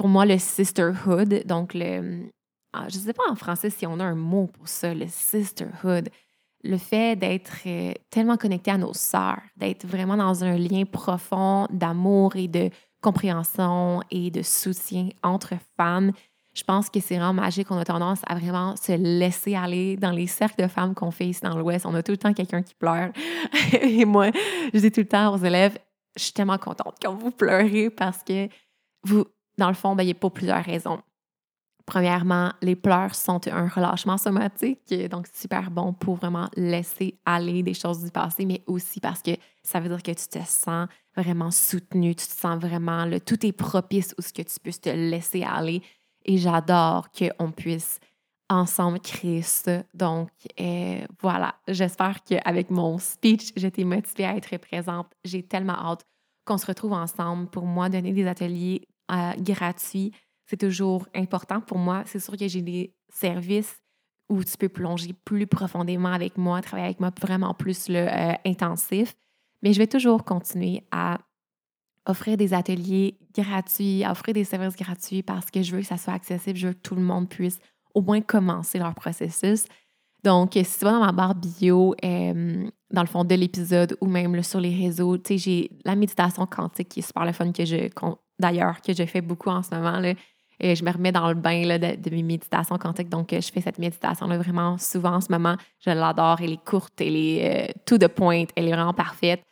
pour 0.00 0.08
moi, 0.08 0.24
le 0.24 0.38
sisterhood, 0.38 1.42
donc 1.44 1.74
le. 1.74 2.30
Ah, 2.72 2.86
je 2.88 2.96
ne 2.96 3.02
sais 3.02 3.12
pas 3.12 3.30
en 3.30 3.34
français 3.34 3.68
si 3.68 3.86
on 3.86 4.00
a 4.00 4.04
un 4.04 4.14
mot 4.14 4.46
pour 4.46 4.66
ça, 4.66 4.94
le 4.94 5.04
sisterhood. 5.06 6.08
Le 6.64 6.78
fait 6.78 7.16
d'être 7.16 7.58
euh, 7.66 7.92
tellement 8.08 8.38
connecté 8.38 8.70
à 8.70 8.78
nos 8.78 8.94
sœurs, 8.94 9.42
d'être 9.58 9.86
vraiment 9.86 10.16
dans 10.16 10.42
un 10.42 10.56
lien 10.56 10.84
profond 10.86 11.66
d'amour 11.70 12.34
et 12.36 12.48
de 12.48 12.70
compréhension 13.02 14.00
et 14.10 14.30
de 14.30 14.40
soutien 14.40 15.10
entre 15.22 15.52
femmes. 15.76 16.12
Je 16.60 16.64
pense 16.64 16.90
que 16.90 17.00
c'est 17.00 17.16
vraiment 17.16 17.32
magique. 17.32 17.70
On 17.70 17.78
a 17.78 17.86
tendance 17.86 18.20
à 18.26 18.34
vraiment 18.34 18.76
se 18.76 18.92
laisser 18.92 19.56
aller 19.56 19.96
dans 19.96 20.10
les 20.10 20.26
cercles 20.26 20.62
de 20.62 20.68
femmes 20.68 20.94
qu'on 20.94 21.10
fait 21.10 21.26
ici 21.26 21.40
dans 21.40 21.56
l'Ouest. 21.56 21.86
On 21.86 21.94
a 21.94 22.02
tout 22.02 22.12
le 22.12 22.18
temps 22.18 22.34
quelqu'un 22.34 22.60
qui 22.60 22.74
pleure. 22.74 23.12
et 23.80 24.04
moi, 24.04 24.30
je 24.74 24.78
dis 24.78 24.92
tout 24.92 25.00
le 25.00 25.08
temps 25.08 25.32
aux 25.32 25.38
élèves, 25.38 25.78
je 26.16 26.24
suis 26.24 26.32
tellement 26.34 26.58
contente 26.58 26.96
quand 27.00 27.14
vous 27.14 27.30
pleurez 27.30 27.88
parce 27.88 28.22
que 28.22 28.46
vous, 29.04 29.24
dans 29.56 29.68
le 29.68 29.74
fond, 29.74 29.96
ben, 29.96 30.02
il 30.02 30.08
y 30.08 30.12
a 30.12 30.14
pas 30.14 30.28
plusieurs 30.28 30.62
raisons. 30.62 31.00
Premièrement, 31.86 32.52
les 32.60 32.76
pleurs 32.76 33.14
sont 33.14 33.40
un 33.48 33.66
relâchement 33.66 34.18
somatique, 34.18 34.92
donc 35.08 35.28
super 35.32 35.70
bon 35.70 35.94
pour 35.94 36.16
vraiment 36.16 36.50
laisser 36.56 37.18
aller 37.24 37.62
des 37.62 37.72
choses 37.72 38.04
du 38.04 38.10
passé, 38.10 38.44
mais 38.44 38.62
aussi 38.66 39.00
parce 39.00 39.22
que 39.22 39.30
ça 39.62 39.80
veut 39.80 39.88
dire 39.88 40.02
que 40.02 40.12
tu 40.12 40.28
te 40.28 40.44
sens 40.44 40.88
vraiment 41.16 41.50
soutenu, 41.50 42.14
tu 42.14 42.26
te 42.26 42.32
sens 42.32 42.60
vraiment, 42.60 43.06
le, 43.06 43.18
tout 43.18 43.46
est 43.46 43.52
propice 43.52 44.14
où 44.18 44.22
ce 44.22 44.32
que 44.34 44.42
tu 44.42 44.60
puisses 44.60 44.82
te 44.82 44.90
laisser 44.90 45.42
aller. 45.42 45.82
Et 46.24 46.38
j'adore 46.38 47.08
qu'on 47.10 47.50
puisse 47.50 47.98
ensemble 48.48 49.00
créer 49.00 49.42
ça. 49.42 49.82
Donc, 49.94 50.30
euh, 50.60 51.06
voilà, 51.20 51.54
j'espère 51.68 52.22
qu'avec 52.24 52.70
mon 52.70 52.98
speech, 52.98 53.52
j'étais 53.56 53.84
motivée 53.84 54.26
à 54.26 54.36
être 54.36 54.56
présente. 54.58 55.06
J'ai 55.24 55.42
tellement 55.42 55.78
hâte 55.78 56.04
qu'on 56.44 56.58
se 56.58 56.66
retrouve 56.66 56.92
ensemble 56.92 57.48
pour 57.48 57.64
moi 57.64 57.88
donner 57.88 58.12
des 58.12 58.26
ateliers 58.26 58.86
gratuit. 59.38 60.12
C'est 60.46 60.56
toujours 60.56 61.06
important 61.14 61.60
pour 61.60 61.78
moi. 61.78 62.02
C'est 62.06 62.20
sûr 62.20 62.36
que 62.36 62.48
j'ai 62.48 62.62
des 62.62 62.94
services 63.08 63.80
où 64.28 64.42
tu 64.44 64.56
peux 64.56 64.68
plonger 64.68 65.12
plus 65.24 65.46
profondément 65.46 66.12
avec 66.12 66.38
moi, 66.38 66.62
travailler 66.62 66.86
avec 66.86 67.00
moi 67.00 67.10
vraiment 67.20 67.52
plus 67.52 67.88
le, 67.88 67.98
euh, 67.98 68.32
intensif. 68.46 69.14
Mais 69.62 69.72
je 69.72 69.78
vais 69.78 69.86
toujours 69.86 70.24
continuer 70.24 70.84
à 70.90 71.18
offrir 72.06 72.36
des 72.36 72.54
ateliers 72.54 73.18
gratuits, 73.36 74.04
offrir 74.08 74.34
des 74.34 74.44
services 74.44 74.76
gratuits 74.76 75.22
parce 75.22 75.50
que 75.50 75.62
je 75.62 75.72
veux 75.72 75.80
que 75.80 75.86
ça 75.86 75.96
soit 75.96 76.14
accessible, 76.14 76.58
je 76.58 76.68
veux 76.68 76.72
que 76.72 76.80
tout 76.80 76.94
le 76.94 77.02
monde 77.02 77.28
puisse 77.28 77.58
au 77.94 78.00
moins 78.00 78.20
commencer 78.20 78.78
leur 78.78 78.94
processus. 78.94 79.64
Donc, 80.22 80.52
si 80.52 80.78
tu 80.78 80.84
vas 80.84 80.92
dans 80.92 81.00
ma 81.00 81.12
barre 81.12 81.34
bio, 81.34 81.94
euh, 82.04 82.68
dans 82.90 83.00
le 83.00 83.06
fond 83.06 83.24
de 83.24 83.34
l'épisode 83.34 83.96
ou 84.00 84.06
même 84.06 84.42
sur 84.42 84.60
les 84.60 84.74
réseaux, 84.74 85.16
tu 85.16 85.34
sais, 85.34 85.38
j'ai 85.38 85.70
la 85.84 85.96
méditation 85.96 86.46
quantique 86.46 86.88
qui 86.90 87.00
est 87.00 87.02
super 87.02 87.24
le 87.24 87.32
fun 87.32 87.52
que 87.52 87.64
je, 87.64 87.88
d'ailleurs, 88.38 88.82
que 88.82 88.92
je 88.92 89.04
fais 89.06 89.22
beaucoup 89.22 89.48
en 89.48 89.62
ce 89.62 89.74
moment. 89.74 89.98
Là. 89.98 90.12
Et 90.62 90.76
je 90.76 90.84
me 90.84 90.90
remets 90.90 91.12
dans 91.12 91.28
le 91.28 91.34
bain 91.34 91.62
de, 91.62 92.10
mes 92.10 92.22
méditations 92.22 92.76
quantiques. 92.76 93.08
Donc, 93.08 93.30
je 93.32 93.50
fais 93.50 93.62
cette 93.62 93.78
méditation-là 93.78 94.36
vraiment 94.36 94.76
souvent 94.76 95.14
en 95.14 95.20
ce 95.22 95.32
moment. 95.32 95.56
Je 95.78 95.90
l'adore. 95.90 96.40
Elle 96.42 96.52
est 96.52 96.64
courte, 96.64 97.00
elle 97.00 97.16
est 97.16 97.70
euh, 97.70 97.72
tout 97.86 97.96
de 97.96 98.06
pointe, 98.06 98.50
elle 98.56 98.68
est 98.68 98.72
vraiment 98.72 98.92
parfaite. 98.92 99.42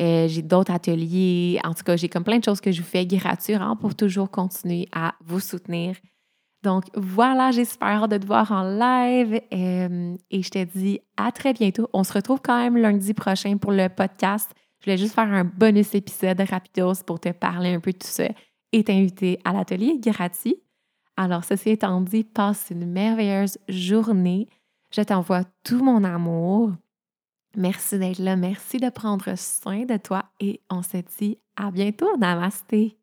Euh, 0.00 0.28
j'ai 0.28 0.42
d'autres 0.42 0.72
ateliers. 0.72 1.58
En 1.64 1.74
tout 1.74 1.82
cas, 1.82 1.96
j'ai 1.96 2.08
comme 2.08 2.24
plein 2.24 2.38
de 2.38 2.44
choses 2.44 2.60
que 2.60 2.70
je 2.72 2.82
vous 2.82 2.88
fais 2.88 3.06
gratuitement 3.06 3.76
pour 3.76 3.94
toujours 3.94 4.30
continuer 4.30 4.88
à 4.92 5.14
vous 5.24 5.40
soutenir. 5.40 5.96
Donc 6.62 6.84
voilà, 6.94 7.52
j'espère 7.52 8.02
hâte 8.02 8.10
de 8.10 8.18
te 8.18 8.26
voir 8.26 8.50
en 8.50 8.64
live 8.64 9.40
euh, 9.52 10.16
et 10.30 10.42
je 10.42 10.50
te 10.50 10.64
dis 10.64 11.00
à 11.16 11.30
très 11.30 11.52
bientôt. 11.52 11.88
On 11.92 12.02
se 12.02 12.12
retrouve 12.12 12.40
quand 12.42 12.58
même 12.58 12.76
lundi 12.76 13.14
prochain 13.14 13.56
pour 13.56 13.72
le 13.72 13.88
podcast. 13.88 14.50
Je 14.80 14.86
voulais 14.86 14.98
juste 14.98 15.14
faire 15.14 15.32
un 15.32 15.44
bonus 15.44 15.94
épisode 15.94 16.40
rapidos 16.40 17.04
pour 17.06 17.20
te 17.20 17.30
parler 17.30 17.72
un 17.72 17.80
peu 17.80 17.92
de 17.92 17.98
tout 17.98 18.08
ça 18.08 18.28
et 18.72 18.84
t'inviter 18.84 19.38
à 19.44 19.52
l'atelier 19.52 19.98
gratuit. 19.98 20.56
Alors, 21.16 21.44
ceci 21.44 21.70
étant 21.70 22.00
dit, 22.00 22.24
passe 22.24 22.66
une 22.70 22.84
merveilleuse 22.84 23.58
journée. 23.68 24.48
Je 24.90 25.02
t'envoie 25.02 25.44
tout 25.64 25.82
mon 25.82 26.04
amour. 26.04 26.72
Merci 27.56 27.98
d'être 27.98 28.18
là. 28.18 28.36
Merci 28.36 28.78
de 28.78 28.90
prendre 28.90 29.36
soin 29.36 29.84
de 29.86 29.96
toi 29.96 30.26
et 30.40 30.60
on 30.70 30.82
se 30.82 30.98
dit 31.18 31.38
à 31.56 31.70
bientôt. 31.70 32.16
Namasté. 32.18 32.98